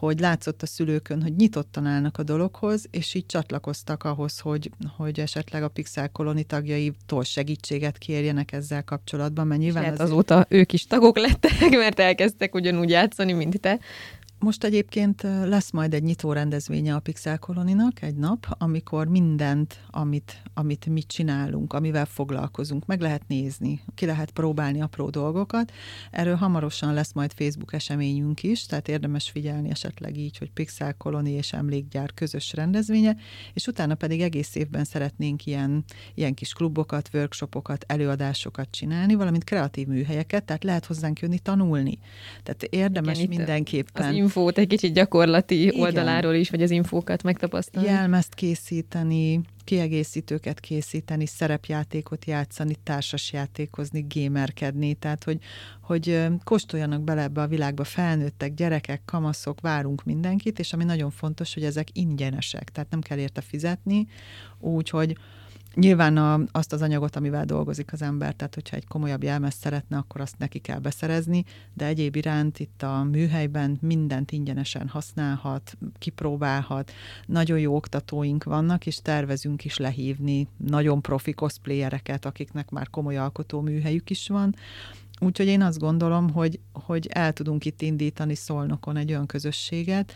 hogy 0.07 0.21
látszott 0.21 0.63
a 0.63 0.67
szülőkön, 0.67 1.23
hogy 1.23 1.37
nyitottan 1.37 1.87
állnak 1.87 2.19
a 2.19 2.23
dologhoz, 2.23 2.87
és 2.91 3.15
így 3.15 3.27
csatlakoztak 3.27 4.05
ahhoz, 4.05 4.39
hogy, 4.39 4.71
hogy 4.97 5.21
esetleg 5.21 5.63
a 5.63 5.69
Pixel 5.69 6.09
koloni 6.09 6.45
tagjaitól 6.45 7.25
segítséget 7.25 7.99
kérjenek 7.99 8.53
ezzel 8.53 8.85
kapcsolatban, 8.85 9.47
mert 9.47 9.61
nyilván... 9.61 9.85
Hát 9.85 9.93
az... 9.93 10.01
azóta 10.01 10.47
ők 10.49 10.73
is 10.73 10.87
tagok 10.87 11.19
lettek, 11.19 11.71
mert 11.85 12.01
elkezdtek 12.01 12.55
ugyanúgy 12.55 12.91
játszani, 12.91 13.33
mint 13.33 13.61
te. 13.61 13.79
Most 14.43 14.65
egyébként 14.65 15.23
lesz 15.23 15.71
majd 15.71 15.95
egy 15.95 16.03
nyitó 16.03 16.33
rendezvénye 16.33 16.95
a 16.95 17.01
Pixel 17.01 17.39
Koloninak 17.39 18.03
egy 18.03 18.15
nap, 18.15 18.47
amikor 18.59 19.07
mindent, 19.09 19.81
amit, 19.91 20.43
amit 20.55 20.87
mi 20.87 21.03
csinálunk, 21.03 21.73
amivel 21.73 22.07
foglalkozunk, 22.07 22.87
meg 22.87 23.01
lehet 23.01 23.23
nézni, 23.27 23.81
ki 23.95 24.07
lehet 24.07 24.31
próbálni 24.31 24.81
apró 24.81 25.11
dolgokat. 25.11 25.73
Erről 26.11 26.35
hamarosan 26.35 26.95
lesz 26.95 27.13
majd 27.13 27.33
Facebook 27.33 27.73
eseményünk 27.73 28.43
is, 28.43 28.67
tehát 28.67 28.89
érdemes 28.89 29.31
figyelni 29.31 29.71
esetleg 29.71 30.17
így, 30.17 30.39
hogy 30.39 30.51
Pixel 30.51 30.95
Koloni 30.95 31.31
és 31.31 31.53
Emlékgyár 31.53 32.13
közös 32.15 32.53
rendezvénye, 32.53 33.17
és 33.55 33.67
utána 33.67 33.95
pedig 33.95 34.21
egész 34.21 34.55
évben 34.55 34.85
szeretnénk 34.85 35.47
ilyen, 35.47 35.85
ilyen 36.15 36.35
kis 36.35 36.53
klubokat, 36.53 37.11
workshopokat, 37.13 37.85
előadásokat 37.89 38.69
csinálni, 38.71 39.15
valamint 39.15 39.45
kreatív 39.45 39.87
műhelyeket, 39.87 40.45
tehát 40.45 40.65
lehet 40.65 40.87
hozzánk 40.87 41.21
jönni 41.21 41.39
tanulni. 41.39 41.99
Tehát 42.43 42.63
érdemes 42.63 43.19
Igen, 43.19 43.29
mindenképpen 43.29 44.31
infót 44.37 44.59
egy 44.59 44.67
kicsit 44.67 44.93
gyakorlati 44.93 45.63
Igen. 45.63 45.81
oldaláról 45.81 46.35
is, 46.35 46.51
vagy 46.51 46.63
az 46.63 46.71
infókat 46.71 47.23
megtapasztalni. 47.23 47.89
Jelmezt 47.89 48.35
készíteni, 48.35 49.41
kiegészítőket 49.65 50.61
készíteni, 50.61 51.27
szerepjátékot 51.27 52.25
játszani, 52.25 52.75
társasjátékozni, 52.83 54.01
gémerkedni, 54.01 54.95
tehát 54.95 55.25
hogy, 55.25 55.39
hogy 55.83 56.27
kóstoljanak 56.45 57.03
bele 57.03 57.23
ebbe 57.23 57.41
a 57.41 57.47
világba 57.47 57.85
felnőttek, 57.85 58.55
gyerekek, 58.55 59.03
kamaszok, 59.05 59.61
várunk 59.61 60.05
mindenkit, 60.05 60.59
és 60.59 60.73
ami 60.73 60.85
nagyon 60.85 61.11
fontos, 61.11 61.55
hogy 61.55 61.65
ezek 61.65 61.89
ingyenesek, 61.93 62.71
tehát 62.71 62.91
nem 62.91 63.01
kell 63.01 63.19
érte 63.19 63.41
fizetni, 63.41 64.07
úgyhogy 64.59 65.17
Nyilván 65.75 66.17
a, 66.17 66.41
azt 66.53 66.73
az 66.73 66.83
anyagot, 66.83 67.17
amivel 67.17 67.45
dolgozik 67.45 67.93
az 67.93 68.03
ember, 68.03 68.35
tehát 68.35 68.55
hogyha 68.55 68.77
egy 68.77 68.87
komolyabb 68.87 69.23
jelmezt 69.23 69.59
szeretne, 69.59 69.97
akkor 69.97 70.21
azt 70.21 70.39
neki 70.39 70.59
kell 70.59 70.79
beszerezni, 70.79 71.45
de 71.75 71.87
egyéb 71.87 72.17
iránt 72.17 72.59
itt 72.59 72.83
a 72.83 73.03
műhelyben 73.03 73.79
mindent 73.81 74.33
ingyenesen 74.33 74.89
használhat, 74.89 75.77
kipróbálhat, 75.99 76.93
nagyon 77.27 77.59
jó 77.59 77.75
oktatóink 77.77 78.45
vannak, 78.45 78.87
és 78.87 79.03
tervezünk 79.03 79.65
is 79.65 79.77
lehívni 79.77 80.49
nagyon 80.57 81.03
profi 81.03 81.33
cosplayereket, 81.33 82.25
akiknek 82.25 82.71
már 82.71 82.91
komoly 82.91 83.17
alkotó 83.17 83.61
műhelyük 83.61 84.11
is 84.11 84.29
van, 84.29 84.55
Úgyhogy 85.23 85.47
én 85.47 85.63
azt 85.63 85.79
gondolom, 85.79 86.31
hogy, 86.31 86.61
hogy 86.73 87.07
el 87.07 87.33
tudunk 87.33 87.65
itt 87.65 87.83
indítani 87.83 88.35
Szolnokon 88.35 88.97
egy 88.97 89.11
olyan 89.11 89.27
közösséget, 89.27 90.15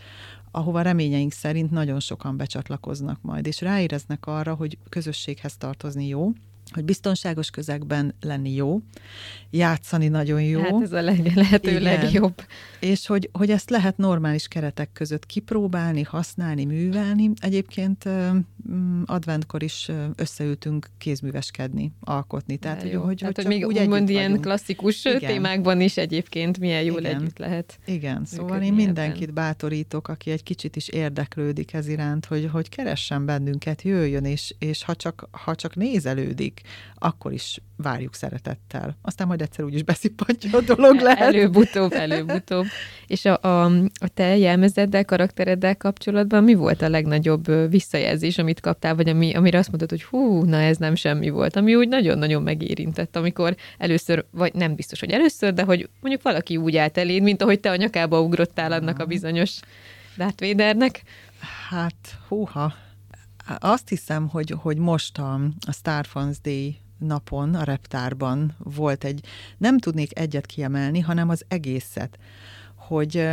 ahova 0.57 0.81
reményeink 0.81 1.31
szerint 1.31 1.71
nagyon 1.71 1.99
sokan 1.99 2.37
becsatlakoznak 2.37 3.21
majd, 3.21 3.47
és 3.47 3.61
ráéreznek 3.61 4.25
arra, 4.25 4.55
hogy 4.55 4.77
közösséghez 4.89 5.57
tartozni 5.57 6.07
jó, 6.07 6.31
hogy 6.73 6.83
biztonságos 6.83 7.49
közegben 7.49 8.15
lenni 8.21 8.53
jó, 8.53 8.81
játszani 9.49 10.07
nagyon 10.07 10.41
jó. 10.41 10.61
Hát 10.61 10.81
ez 10.81 10.91
a 10.91 11.01
leg, 11.01 11.31
lehető 11.35 11.69
Igen. 11.69 11.81
legjobb. 11.81 12.45
És 12.79 13.07
hogy, 13.07 13.29
hogy 13.31 13.49
ezt 13.49 13.69
lehet 13.69 13.97
normális 13.97 14.47
keretek 14.47 14.89
között 14.93 15.25
kipróbálni, 15.25 16.01
használni, 16.01 16.65
művelni. 16.65 17.31
Egyébként 17.39 18.09
mm, 18.71 19.01
adventkor 19.05 19.63
is 19.63 19.91
összeültünk 20.15 20.87
kézműveskedni, 20.97 21.91
alkotni. 21.99 22.57
Tehát, 22.57 22.81
hogy, 22.81 22.93
hogy, 22.95 23.17
Tehát, 23.17 23.35
hogy, 23.35 23.45
hogy 23.45 23.53
még 23.53 23.65
úgy 23.65 23.79
úgymond 23.79 24.09
ilyen 24.09 24.23
vagyunk. 24.23 24.41
klasszikus 24.41 25.05
Igen. 25.05 25.19
témákban 25.19 25.81
is 25.81 25.97
egyébként 25.97 26.59
milyen 26.59 26.83
jól 26.83 26.99
Igen. 26.99 27.15
együtt 27.15 27.37
lehet. 27.37 27.79
Igen, 27.85 28.25
szóval 28.25 28.61
én 28.61 28.73
mindenkit 28.73 29.21
ebben. 29.21 29.33
bátorítok, 29.33 30.07
aki 30.07 30.31
egy 30.31 30.43
kicsit 30.43 30.75
is 30.75 30.87
érdeklődik 30.87 31.73
ez 31.73 31.87
iránt, 31.87 32.25
hogy, 32.25 32.49
hogy 32.51 32.69
keressen 32.69 33.25
bennünket, 33.25 33.81
jöjjön, 33.81 34.25
és, 34.25 34.55
és 34.59 34.83
ha, 34.83 34.95
csak, 34.95 35.27
ha 35.31 35.55
csak 35.55 35.75
nézelődik, 35.75 36.56
akkor 36.95 37.33
is 37.33 37.59
várjuk 37.75 38.15
szeretettel. 38.15 38.97
Aztán 39.01 39.27
majd 39.27 39.41
egyszer 39.41 39.65
úgyis 39.65 39.83
beszippantja 39.83 40.57
a 40.57 40.61
dolog 40.61 40.99
lehet. 40.99 41.33
Előbb-utóbb, 41.33 41.91
előbb-utóbb. 41.91 42.65
És 43.07 43.25
a, 43.25 43.37
a, 43.41 43.65
a 43.99 44.07
te 44.13 44.37
jelmezeddel, 44.37 45.05
karaktereddel 45.05 45.77
kapcsolatban 45.77 46.43
mi 46.43 46.53
volt 46.53 46.81
a 46.81 46.89
legnagyobb 46.89 47.69
visszajelzés, 47.69 48.37
amit 48.37 48.59
kaptál, 48.59 48.95
vagy 48.95 49.09
ami, 49.09 49.33
amire 49.33 49.57
azt 49.57 49.67
mondtad, 49.67 49.89
hogy 49.89 50.03
hú, 50.03 50.43
na 50.43 50.57
ez 50.57 50.77
nem 50.77 50.95
semmi 50.95 51.29
volt, 51.29 51.55
ami 51.55 51.75
úgy 51.75 51.87
nagyon-nagyon 51.87 52.41
megérintett, 52.41 53.15
amikor 53.15 53.55
először, 53.77 54.25
vagy 54.31 54.53
nem 54.53 54.75
biztos, 54.75 54.99
hogy 54.99 55.11
először, 55.11 55.53
de 55.53 55.63
hogy 55.63 55.89
mondjuk 56.01 56.23
valaki 56.23 56.57
úgy 56.57 56.75
állt 56.77 56.97
eléd, 56.97 57.23
mint 57.23 57.41
ahogy 57.41 57.59
te 57.59 57.69
a 57.69 57.75
nyakába 57.75 58.21
ugrottál 58.21 58.71
annak 58.71 58.99
a 58.99 59.05
bizonyos 59.05 59.59
Darth 60.17 60.45
Vadernek. 60.45 61.01
Hát, 61.69 62.17
húha, 62.27 62.73
azt 63.59 63.89
hiszem, 63.89 64.27
hogy, 64.27 64.55
hogy 64.61 64.77
most 64.77 65.17
a, 65.17 65.33
a 65.67 65.71
Star 65.71 66.05
Fans 66.05 66.41
Day 66.41 66.77
napon 66.97 67.55
a 67.55 67.63
reptárban 67.63 68.55
volt 68.57 69.03
egy, 69.03 69.25
nem 69.57 69.77
tudnék 69.77 70.19
egyet 70.19 70.45
kiemelni, 70.45 70.99
hanem 70.99 71.29
az 71.29 71.45
egészet, 71.47 72.17
hogy 72.75 73.29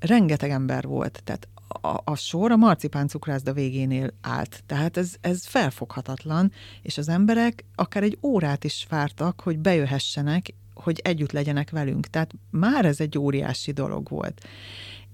rengeteg 0.00 0.50
ember 0.50 0.84
volt, 0.84 1.20
tehát 1.24 1.48
a, 1.68 2.00
a 2.04 2.16
sor 2.16 2.50
a 2.50 2.56
marcipán 2.56 3.08
cukrászda 3.08 3.52
végénél 3.52 4.10
állt. 4.20 4.62
Tehát 4.66 4.96
ez, 4.96 5.14
ez 5.20 5.46
felfoghatatlan, 5.46 6.52
és 6.82 6.98
az 6.98 7.08
emberek 7.08 7.64
akár 7.74 8.02
egy 8.02 8.18
órát 8.22 8.64
is 8.64 8.86
vártak, 8.88 9.40
hogy 9.40 9.58
bejöhessenek, 9.58 10.54
hogy 10.74 11.00
együtt 11.04 11.32
legyenek 11.32 11.70
velünk. 11.70 12.06
Tehát 12.06 12.34
már 12.50 12.84
ez 12.84 13.00
egy 13.00 13.18
óriási 13.18 13.72
dolog 13.72 14.08
volt. 14.08 14.46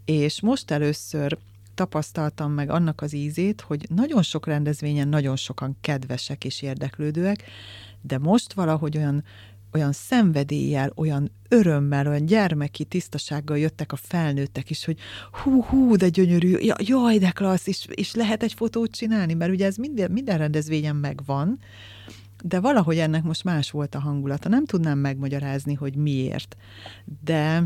És 0.04 0.40
most 0.40 0.70
először 0.70 1.38
tapasztaltam 1.74 2.52
meg 2.52 2.70
annak 2.70 3.00
az 3.00 3.12
ízét, 3.12 3.60
hogy 3.60 3.86
nagyon 3.94 4.22
sok 4.22 4.46
rendezvényen 4.46 5.08
nagyon 5.08 5.36
sokan 5.36 5.76
kedvesek 5.80 6.44
és 6.44 6.62
érdeklődőek, 6.62 7.44
de 8.00 8.18
most 8.18 8.52
valahogy 8.52 8.96
olyan 8.96 9.24
olyan 9.74 9.92
szenvedéllyel, 9.92 10.92
olyan 10.94 11.30
örömmel, 11.48 12.06
olyan 12.06 12.26
gyermeki 12.26 12.84
tisztasággal 12.84 13.58
jöttek 13.58 13.92
a 13.92 13.96
felnőttek 13.96 14.70
is, 14.70 14.84
hogy 14.84 14.98
hú, 15.32 15.62
hú, 15.62 15.96
de 15.96 16.08
gyönyörű, 16.08 16.56
ja, 16.58 16.74
jaj, 16.78 17.18
de 17.18 17.30
klassz, 17.30 17.66
és, 17.66 17.86
és 17.90 18.14
lehet 18.14 18.42
egy 18.42 18.52
fotót 18.52 18.90
csinálni, 18.90 19.34
mert 19.34 19.52
ugye 19.52 19.66
ez 19.66 19.76
minden, 19.76 20.10
minden 20.10 20.38
rendezvényen 20.38 20.96
megvan, 20.96 21.58
de 22.42 22.60
valahogy 22.60 22.98
ennek 22.98 23.22
most 23.22 23.44
más 23.44 23.70
volt 23.70 23.94
a 23.94 24.00
hangulata. 24.00 24.48
Nem 24.48 24.64
tudnám 24.64 24.98
megmagyarázni, 24.98 25.74
hogy 25.74 25.96
miért. 25.96 26.56
De, 27.24 27.62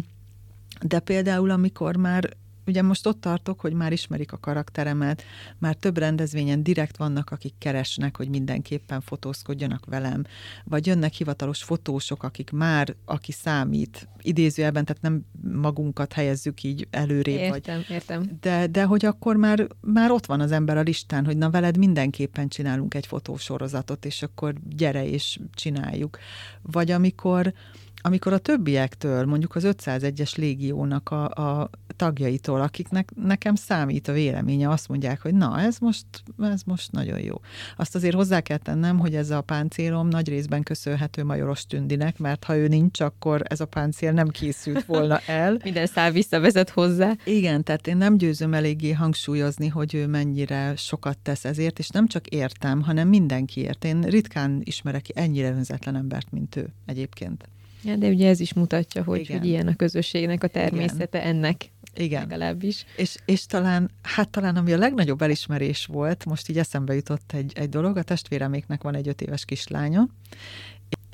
de 0.81 1.01
például, 1.01 1.51
amikor 1.51 1.97
már 1.97 2.37
ugye 2.69 2.83
most 2.83 3.07
ott 3.07 3.21
tartok, 3.21 3.61
hogy 3.61 3.73
már 3.73 3.93
ismerik 3.93 4.33
a 4.33 4.39
karakteremet, 4.39 5.23
már 5.59 5.75
több 5.75 5.99
rendezvényen 5.99 6.63
direkt 6.63 6.97
vannak, 6.97 7.31
akik 7.31 7.55
keresnek, 7.59 8.17
hogy 8.17 8.29
mindenképpen 8.29 9.01
fotózkodjanak 9.01 9.85
velem, 9.87 10.25
vagy 10.65 10.87
jönnek 10.87 11.13
hivatalos 11.13 11.63
fotósok, 11.63 12.23
akik 12.23 12.51
már, 12.51 12.95
aki 13.05 13.33
számít, 13.33 14.09
idézőjelben, 14.23 14.85
tehát 14.85 15.03
nem 15.03 15.25
magunkat 15.53 16.13
helyezzük 16.13 16.63
így 16.63 16.87
előrébb. 16.91 17.55
Értem, 17.55 17.77
vagy, 17.77 17.91
értem. 17.91 18.39
De, 18.41 18.67
de 18.67 18.85
hogy 18.85 19.05
akkor 19.05 19.37
már, 19.37 19.67
már 19.81 20.11
ott 20.11 20.27
van 20.27 20.41
az 20.41 20.53
ember 20.53 20.77
a 20.77 20.83
listán, 20.83 21.25
hogy 21.25 21.37
na 21.37 21.51
veled 21.51 21.77
mindenképpen 21.77 22.49
csinálunk 22.49 22.95
egy 22.95 23.07
fotósorozatot, 23.07 24.05
és 24.05 24.23
akkor 24.23 24.55
gyere 24.69 25.07
és 25.07 25.39
csináljuk. 25.55 26.19
Vagy 26.63 26.91
amikor 26.91 27.53
amikor 28.01 28.33
a 28.33 28.39
többiektől, 28.39 29.25
mondjuk 29.25 29.55
az 29.55 29.65
501-es 29.67 30.37
légiónak 30.37 31.11
a, 31.11 31.25
a 31.29 31.71
tagjaitól, 31.99 32.61
akiknek 32.61 33.11
nekem 33.15 33.55
számít 33.55 34.09
a 34.09 34.13
véleménye, 34.13 34.69
azt 34.71 34.89
mondják, 34.89 35.21
hogy 35.21 35.35
na, 35.35 35.61
ez 35.61 35.79
most, 35.79 36.07
ez 36.43 36.63
most 36.63 36.93
nagyon 36.93 37.21
jó. 37.21 37.41
Azt 37.77 37.95
azért 37.95 38.15
hozzá 38.15 38.41
kell 38.41 38.57
tennem, 38.57 38.99
hogy 38.99 39.15
ez 39.15 39.31
a 39.31 39.41
páncélom 39.41 40.09
nagy 40.09 40.29
részben 40.29 40.63
köszönhető 40.63 41.25
Majoros 41.25 41.67
Tündinek, 41.67 42.19
mert 42.19 42.45
ha 42.45 42.57
ő 42.57 42.69
nincs, 42.69 43.01
akkor 43.01 43.43
ez 43.45 43.61
a 43.61 43.67
páncél 43.67 44.13
nem 44.13 44.29
készült 44.29 44.85
volna 44.85 45.21
el. 45.27 45.59
Minden 45.63 45.87
szál 45.87 46.11
visszavezet 46.11 46.71
hozzá. 46.71 47.17
Igen, 47.25 47.65
tehát 47.65 47.87
én 47.87 47.97
nem 47.97 48.17
győzöm 48.17 48.55
eléggé 48.55 48.93
hangsúlyozni, 48.93 49.69
hogy 49.69 49.95
ő 49.95 50.07
mennyire 50.07 50.77
sokat 50.77 51.19
tesz 51.19 51.45
ezért, 51.45 51.79
és 51.79 51.89
nem 51.89 52.07
csak 52.07 52.27
értem, 52.27 52.83
hanem 52.83 53.09
mindenkiért. 53.09 53.85
Én 53.85 54.01
ritkán 54.01 54.61
ismerek 54.65 55.07
ennyire 55.15 55.51
önzetlen 55.51 55.97
embert, 55.97 56.31
mint 56.31 56.57
ő 56.57 56.69
egyébként. 56.87 57.49
Ja, 57.85 57.97
de 57.97 58.09
ugye 58.09 58.29
ez 58.29 58.41
is 58.41 58.53
mutatja, 58.53 59.03
hogy, 59.03 59.29
hogy 59.29 59.47
ilyen 59.47 59.67
a 59.67 59.77
közösségnek 59.77 60.45
a 60.45 60.47
természete 60.47 61.19
Igen. 61.19 61.35
ennek 61.35 61.71
igen. 61.99 62.21
Legalábbis. 62.21 62.85
És, 62.97 63.17
és 63.25 63.47
talán, 63.47 63.91
hát 64.03 64.29
talán 64.29 64.57
ami 64.57 64.73
a 64.73 64.79
legnagyobb 64.79 65.23
elismerés 65.23 65.87
volt, 65.87 66.25
most 66.25 66.49
így 66.49 66.59
eszembe 66.59 66.95
jutott 66.95 67.33
egy, 67.33 67.53
egy 67.55 67.69
dolog, 67.69 67.97
a 67.97 68.03
testvéreméknek 68.03 68.83
van 68.83 68.95
egy 68.95 69.09
öt 69.09 69.21
éves 69.21 69.45
kislánya, 69.45 70.09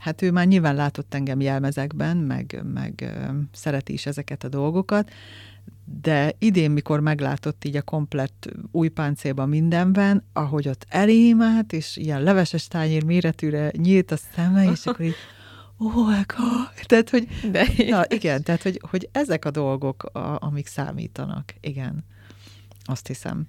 Hát 0.04 0.22
ő 0.22 0.30
már 0.30 0.46
nyilván 0.46 0.74
látott 0.74 1.14
engem 1.14 1.40
jelmezekben, 1.40 2.16
meg, 2.16 2.62
meg 2.72 3.12
szereti 3.52 3.92
is 3.92 4.06
ezeket 4.06 4.44
a 4.44 4.48
dolgokat, 4.48 5.10
de 6.00 6.34
idén, 6.38 6.70
mikor 6.70 7.00
meglátott 7.00 7.64
így 7.64 7.76
a 7.76 7.82
komplett 7.82 8.48
új 8.70 8.88
páncélban 8.88 9.48
mindenben, 9.48 10.24
ahogy 10.32 10.68
ott 10.68 10.86
elém 10.88 11.42
állt, 11.42 11.72
és 11.72 11.96
ilyen 11.96 12.22
leveses 12.22 12.68
tányér 12.68 13.04
méretűre 13.04 13.70
nyílt 13.76 14.10
a 14.10 14.16
szeme, 14.16 14.70
és 14.70 14.86
akkor 14.86 15.04
így 15.04 15.14
oh 15.78 16.06
my 16.06 16.22
God! 16.26 16.86
Tehát, 16.86 17.10
hogy, 17.10 17.28
De 17.50 17.66
na, 17.88 18.04
igen, 18.18 18.42
tehát, 18.42 18.62
hogy, 18.62 18.80
hogy 18.90 19.08
ezek 19.12 19.44
a 19.44 19.50
dolgok, 19.50 20.02
a, 20.02 20.42
amik 20.42 20.66
számítanak, 20.66 21.54
igen, 21.60 22.04
azt 22.84 23.06
hiszem. 23.06 23.46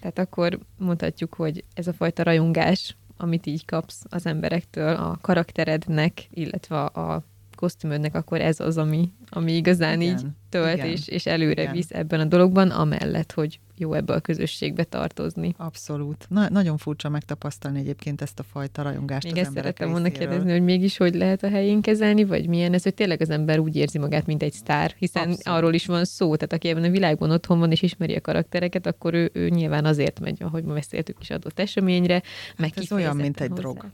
Tehát 0.00 0.18
akkor 0.18 0.58
mutatjuk, 0.76 1.34
hogy 1.34 1.64
ez 1.74 1.86
a 1.86 1.92
fajta 1.92 2.22
rajongás, 2.22 2.96
amit 3.16 3.46
így 3.46 3.64
kapsz 3.64 4.02
az 4.08 4.26
emberektől, 4.26 4.94
a 4.94 5.18
karakterednek, 5.20 6.26
illetve 6.30 6.84
a 6.84 7.24
kosztümödnek, 7.54 8.14
akkor 8.14 8.40
ez 8.40 8.60
az, 8.60 8.78
ami, 8.78 9.12
ami 9.30 9.52
igazán 9.52 10.00
igen, 10.00 10.18
így 10.18 10.26
tölt 10.48 10.76
igen, 10.76 10.86
és, 10.86 11.08
és 11.08 11.26
előre 11.26 11.62
igen. 11.62 11.74
visz 11.74 11.90
ebben 11.90 12.20
a 12.20 12.24
dologban, 12.24 12.70
amellett, 12.70 13.32
hogy 13.32 13.60
jó 13.78 13.92
ebbe 13.92 14.12
a 14.12 14.20
közösségbe 14.20 14.84
tartozni. 14.84 15.54
Abszolút. 15.56 16.26
Na, 16.28 16.48
nagyon 16.48 16.76
furcsa 16.76 17.08
megtapasztalni 17.08 17.78
egyébként 17.78 18.22
ezt 18.22 18.38
a 18.38 18.42
fajta 18.42 18.82
rajongást 18.82 19.24
Még 19.24 19.32
az 19.32 19.38
ezt 19.38 19.52
szerettem 19.52 19.90
volna 19.90 20.10
kérdezni, 20.10 20.50
hogy 20.50 20.62
mégis 20.62 20.96
hogy 20.96 21.14
lehet 21.14 21.42
a 21.42 21.48
helyén 21.48 21.80
kezelni, 21.80 22.24
vagy 22.24 22.48
milyen 22.48 22.72
ez, 22.72 22.82
hogy 22.82 22.94
tényleg 22.94 23.20
az 23.20 23.30
ember 23.30 23.58
úgy 23.58 23.76
érzi 23.76 23.98
magát, 23.98 24.26
mint 24.26 24.42
egy 24.42 24.52
sztár, 24.52 24.94
hiszen 24.98 25.28
Abszolút. 25.28 25.58
arról 25.58 25.74
is 25.74 25.86
van 25.86 26.04
szó, 26.04 26.36
tehát 26.36 26.52
aki 26.52 26.68
ebben 26.68 26.84
a 26.84 26.90
világban 26.90 27.30
otthon 27.30 27.58
van 27.58 27.70
és 27.70 27.82
ismeri 27.82 28.14
a 28.14 28.20
karaktereket, 28.20 28.86
akkor 28.86 29.14
ő, 29.14 29.30
ő 29.32 29.48
nyilván 29.48 29.84
azért 29.84 30.20
megy, 30.20 30.42
ahogy 30.42 30.64
ma 30.64 30.72
beszéltük 30.72 31.16
is 31.20 31.30
adott 31.30 31.58
eseményre. 31.58 32.22
Meg 32.56 32.74
hát 32.74 32.84
ez 32.84 32.92
olyan, 32.92 33.16
mint 33.16 33.40
egy 33.40 33.52
drog. 33.52 33.84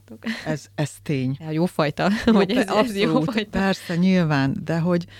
Ez, 0.45 0.65
ez 0.75 0.91
tény. 1.03 1.37
Ja, 1.39 1.51
jó 1.51 1.65
fajta, 1.65 2.09
jó, 2.25 2.33
hogy 2.33 2.51
ez, 2.51 2.67
ez 2.67 2.97
jó 2.97 3.21
fajta. 3.21 3.59
Persze, 3.59 3.95
nyilván, 3.95 4.55
de 4.63 4.79
hogy, 4.79 5.05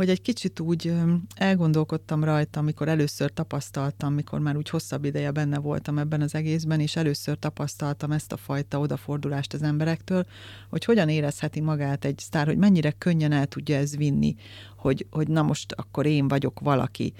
hogy 0.00 0.08
egy 0.08 0.22
kicsit 0.22 0.60
úgy 0.60 0.92
elgondolkodtam 1.34 2.24
rajta, 2.24 2.60
amikor 2.60 2.88
először 2.88 3.32
tapasztaltam, 3.32 4.14
mikor 4.14 4.40
már 4.40 4.56
úgy 4.56 4.68
hosszabb 4.68 5.04
ideje 5.04 5.30
benne 5.30 5.58
voltam 5.58 5.98
ebben 5.98 6.20
az 6.20 6.34
egészben, 6.34 6.80
és 6.80 6.96
először 6.96 7.38
tapasztaltam 7.38 8.12
ezt 8.12 8.32
a 8.32 8.36
fajta 8.36 8.78
odafordulást 8.78 9.52
az 9.52 9.62
emberektől, 9.62 10.26
hogy 10.68 10.84
hogyan 10.84 11.08
érezheti 11.08 11.60
magát 11.60 12.04
egy 12.04 12.18
sztár, 12.18 12.46
hogy 12.46 12.56
mennyire 12.56 12.90
könnyen 12.90 13.32
el 13.32 13.46
tudja 13.46 13.76
ez 13.76 13.96
vinni, 13.96 14.34
hogy, 14.76 15.06
hogy 15.10 15.28
na 15.28 15.42
most 15.42 15.72
akkor 15.72 16.06
én 16.06 16.28
vagyok 16.28 16.60
valaki. 16.60 17.12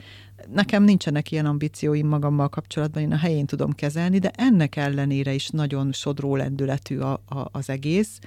Nekem 0.53 0.83
nincsenek 0.83 1.31
ilyen 1.31 1.47
ambícióim 1.47 2.07
magammal 2.07 2.49
kapcsolatban, 2.49 3.03
én 3.03 3.12
a 3.12 3.16
helyén 3.16 3.47
tudom 3.47 3.73
kezelni, 3.73 4.19
de 4.19 4.31
ennek 4.35 4.77
ellenére 4.77 5.33
is 5.33 5.49
nagyon 5.49 5.93
sodró 5.93 6.37
lendületű 6.37 6.99
a, 6.99 7.12
a, 7.12 7.49
az 7.53 7.71
egész, 7.71 8.19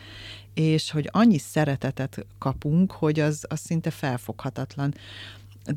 és 0.53 0.91
hogy 0.91 1.09
annyi 1.11 1.37
szeretetet 1.37 2.25
kapunk, 2.37 2.91
hogy 2.91 3.19
az, 3.19 3.45
az 3.49 3.59
szinte 3.59 3.89
felfoghatatlan. 4.43 4.93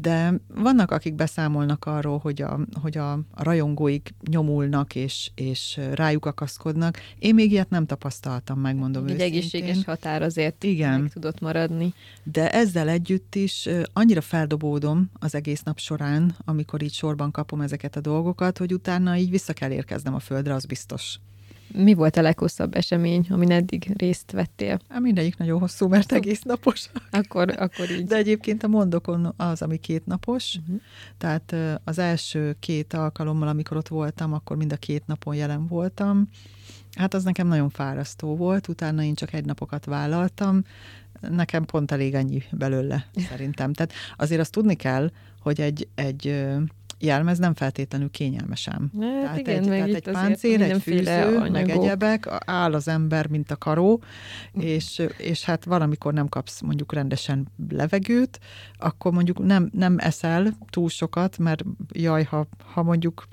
De 0.00 0.35
vannak, 0.55 0.90
akik 0.90 1.14
beszámolnak 1.14 1.85
arról, 1.85 2.18
hogy 2.18 2.42
a, 2.42 2.61
hogy 2.81 2.96
a, 2.96 3.18
rajongóik 3.35 4.14
nyomulnak 4.31 4.94
és, 4.94 5.31
és 5.35 5.81
rájuk 5.94 6.26
akaszkodnak. 6.26 6.98
Én 7.18 7.35
még 7.35 7.50
ilyet 7.52 7.70
nem 7.70 7.87
tapasztaltam, 7.87 8.61
megmondom 8.61 9.05
Egy 9.07 9.11
őszintén. 9.12 9.26
egészséges 9.26 9.85
határ 9.85 10.22
azért 10.22 10.64
Igen. 10.64 11.00
meg 11.00 11.12
tudott 11.12 11.40
maradni. 11.40 11.94
De 12.22 12.52
ezzel 12.52 12.88
együtt 12.88 13.35
is 13.35 13.68
annyira 13.92 14.20
feldobódom 14.20 15.11
az 15.12 15.35
egész 15.35 15.62
nap 15.62 15.79
során, 15.79 16.35
amikor 16.44 16.83
így 16.83 16.92
sorban 16.92 17.31
kapom 17.31 17.61
ezeket 17.61 17.96
a 17.96 18.00
dolgokat, 18.00 18.59
hogy 18.59 18.72
utána 18.72 19.16
így 19.16 19.31
vissza 19.31 19.52
kell 19.52 19.70
érkeznem 19.70 20.14
a 20.14 20.20
földre, 20.20 20.55
az 20.55 20.64
biztos. 20.64 21.18
Mi 21.72 21.94
volt 21.94 22.16
a 22.16 22.22
leghosszabb 22.22 22.74
esemény, 22.74 23.26
amin 23.31 23.50
eddig 23.50 23.92
részt 23.96 24.33
vettél? 24.33 24.81
Hát 24.88 25.00
mindegyik 25.00 25.37
nagyon 25.37 25.59
hosszú, 25.59 25.88
mert 25.88 26.12
egész 26.12 26.42
napos. 26.42 26.90
Akkor, 27.11 27.55
akkor 27.59 27.90
így. 27.90 28.05
De 28.05 28.16
egyébként 28.16 28.62
a 28.62 28.68
mondokon 28.68 29.35
az, 29.37 29.62
ami 29.62 29.76
két 29.76 30.07
napos. 30.07 30.55
Uh-huh. 30.55 30.81
Tehát 31.18 31.55
az 31.85 31.98
első 31.98 32.57
két 32.61 32.92
alkalommal, 32.92 33.48
amikor 33.48 33.76
ott 33.76 33.88
voltam, 33.88 34.33
akkor 34.33 34.57
mind 34.57 34.72
a 34.72 34.76
két 34.76 35.07
napon 35.07 35.35
jelen 35.35 35.66
voltam. 35.66 36.29
Hát 36.96 37.14
az 37.14 37.24
nekem 37.24 37.48
nagyon 37.48 37.70
fárasztó 37.70 38.37
volt, 38.37 38.68
utána 38.68 39.02
én 39.02 39.14
csak 39.14 39.33
egy 39.33 39.44
napokat 39.44 39.85
vállaltam, 39.85 40.64
nekem 41.20 41.64
pont 41.64 41.92
elég 41.92 42.14
ennyi 42.14 42.42
belőle, 42.50 43.07
szerintem. 43.31 43.72
Tehát 43.72 43.92
azért 44.16 44.40
azt 44.40 44.52
tudni 44.52 44.74
kell, 44.74 45.11
hogy 45.40 45.61
egy, 45.61 45.88
egy 45.94 46.46
jelmez 47.07 47.38
nem 47.38 47.55
feltétlenül 47.55 48.11
kényelmesen. 48.11 48.90
Hát 49.01 49.21
tehát 49.23 49.38
igen, 49.38 49.62
egy, 49.62 49.69
meg 49.69 49.79
tehát 49.79 49.95
egy 49.95 50.12
páncél, 50.12 50.62
egy 50.62 50.83
fűző, 50.83 51.23
anyagok. 51.23 51.51
meg 51.51 51.69
egyebek, 51.71 52.29
áll 52.47 52.75
az 52.75 52.88
ember, 52.88 53.27
mint 53.27 53.51
a 53.51 53.57
karó, 53.57 54.03
és, 54.53 55.03
és 55.19 55.45
hát 55.45 55.64
valamikor 55.64 56.12
nem 56.12 56.29
kapsz 56.29 56.61
mondjuk 56.61 56.92
rendesen 56.92 57.47
levegőt, 57.69 58.38
akkor 58.79 59.12
mondjuk 59.12 59.38
nem, 59.38 59.71
nem 59.73 59.97
eszel 59.99 60.57
túl 60.71 60.88
sokat, 60.88 61.38
mert 61.38 61.64
jaj, 61.92 62.23
ha, 62.23 62.47
ha 62.73 62.83
mondjuk 62.83 63.27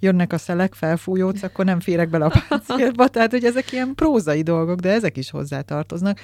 jönnek 0.00 0.32
a 0.32 0.38
szelek, 0.38 0.74
felfújódsz, 0.74 1.42
akkor 1.42 1.64
nem 1.64 1.80
férek 1.80 2.10
bele 2.10 2.24
a 2.24 2.42
páncélba. 2.48 3.08
Tehát, 3.18 3.30
hogy 3.30 3.44
ezek 3.44 3.72
ilyen 3.72 3.94
prózai 3.94 4.42
dolgok, 4.42 4.80
de 4.80 4.90
ezek 4.90 5.16
is 5.16 5.30
hozzátartoznak. 5.30 6.20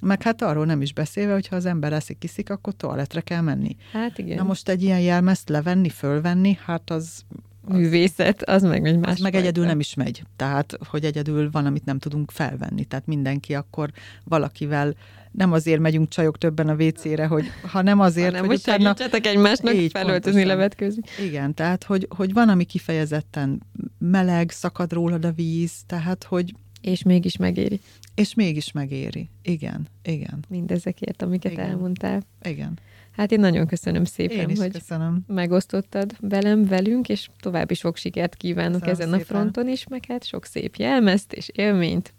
Meg 0.00 0.22
hát 0.22 0.42
arról 0.42 0.64
nem 0.66 0.82
is 0.82 0.92
beszélve, 0.92 1.32
hogyha 1.32 1.56
az 1.56 1.66
ember 1.66 1.92
eszik, 1.92 2.24
iszik, 2.24 2.50
akkor 2.50 2.72
toaletre 2.72 3.20
kell 3.20 3.40
menni. 3.40 3.76
Hát 3.92 4.18
igen. 4.18 4.36
Na 4.36 4.42
most 4.42 4.68
egy 4.68 4.82
ilyen 4.82 5.00
jelmezt 5.00 5.48
levenni, 5.48 5.88
fölvenni, 5.88 6.58
hát 6.64 6.90
az 6.90 7.24
művészet, 7.68 8.42
az 8.42 8.62
meg 8.62 8.86
egy 8.86 8.98
más 8.98 9.10
Az 9.10 9.18
meg 9.18 9.34
egyedül 9.34 9.64
nem 9.64 9.80
is 9.80 9.94
megy. 9.94 10.22
Tehát, 10.36 10.78
hogy 10.88 11.04
egyedül 11.04 11.50
van, 11.50 11.66
amit 11.66 11.84
nem 11.84 11.98
tudunk 11.98 12.30
felvenni. 12.30 12.84
Tehát 12.84 13.06
mindenki 13.06 13.54
akkor 13.54 13.90
valakivel 14.24 14.94
nem 15.30 15.52
azért 15.52 15.80
megyünk 15.80 16.08
csajok 16.08 16.38
többen 16.38 16.68
a 16.68 16.74
WC-re, 16.74 17.26
hogy 17.26 17.44
ha 17.70 17.82
nem 17.82 18.00
azért, 18.00 18.32
nem, 18.32 18.46
hogy, 18.46 18.56
utána... 18.56 18.82
segítsetek 18.82 19.26
egymásnak 19.26 19.74
Így, 19.74 19.90
felöltözni, 19.90 20.44
levetkőzni. 20.44 21.02
Igen, 21.24 21.54
tehát, 21.54 21.84
hogy, 21.84 22.06
hogy 22.16 22.32
van, 22.32 22.48
ami 22.48 22.64
kifejezetten 22.64 23.62
meleg, 23.98 24.50
szakad 24.50 24.92
rólad 24.92 25.24
a 25.24 25.32
víz, 25.32 25.72
tehát, 25.86 26.24
hogy 26.24 26.54
És 26.80 27.02
mégis 27.02 27.36
megéri 27.36 27.80
és 28.18 28.34
mégis 28.34 28.72
megéri. 28.72 29.28
Igen, 29.42 29.88
igen, 30.02 30.44
mindezekért, 30.48 31.22
amiket 31.22 31.52
Igen. 31.52 31.64
elmondtál. 31.64 32.22
igen. 32.42 32.78
Hát 33.18 33.32
én 33.32 33.40
nagyon 33.40 33.66
köszönöm 33.66 34.00
Én 34.00 34.06
szépen, 34.06 34.50
is 34.50 34.58
hogy 34.58 34.72
köszönöm. 34.72 35.24
megosztottad 35.26 36.16
velem, 36.20 36.64
velünk, 36.64 37.08
és 37.08 37.28
további 37.40 37.74
sok 37.74 37.96
sikert 37.96 38.34
kívánok 38.34 38.80
Köszönöm 38.80 39.00
ezen 39.00 39.12
a 39.12 39.16
szépen. 39.18 39.36
fronton 39.36 39.68
is, 39.68 39.86
meg 39.86 40.04
hát 40.08 40.24
sok 40.24 40.44
szép 40.44 40.74
jelmezt 40.76 41.32
és 41.32 41.48
élményt 41.54 42.14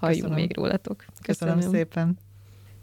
halljunk 0.00 0.22
Köszönöm. 0.22 0.44
még 0.44 0.56
rólatok. 0.56 1.04
Köszönöm, 1.22 1.54
köszönöm 1.54 1.76
szépen. 1.78 2.18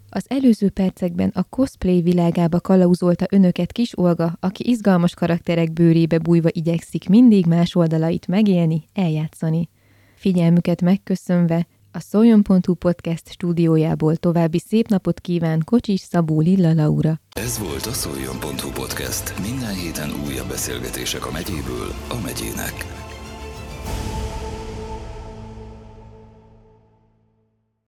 Az 0.09 0.25
előző 0.27 0.69
percekben 0.69 1.31
a 1.33 1.43
cosplay 1.43 2.01
világába 2.01 2.59
kalauzolta 2.59 3.25
önöket 3.31 3.71
Kis 3.71 3.97
Olga, 3.97 4.37
aki 4.39 4.69
izgalmas 4.69 5.13
karakterek 5.13 5.73
bőrébe 5.73 6.17
bújva 6.17 6.49
igyekszik 6.51 7.09
mindig 7.09 7.45
más 7.45 7.75
oldalait 7.75 8.27
megélni, 8.27 8.83
eljátszani. 8.93 9.69
Figyelmüket 10.15 10.81
megköszönve 10.81 11.67
a 11.91 11.99
Szoljon.hu 11.99 12.73
podcast 12.73 13.31
stúdiójából 13.31 14.15
további 14.15 14.59
szép 14.59 14.87
napot 14.87 15.19
kíván 15.19 15.61
Kocsis 15.65 16.01
Szabó 16.01 16.41
Lilla 16.41 16.73
Laura. 16.73 17.19
Ez 17.29 17.59
volt 17.59 17.85
a 17.85 17.93
Szoljon.hu 17.93 18.71
podcast. 18.71 19.39
Minden 19.41 19.73
héten 19.73 20.09
újabb 20.27 20.47
beszélgetések 20.47 21.25
a 21.25 21.31
megyéből 21.31 21.93
a 22.09 22.21
megyének. 22.23 23.07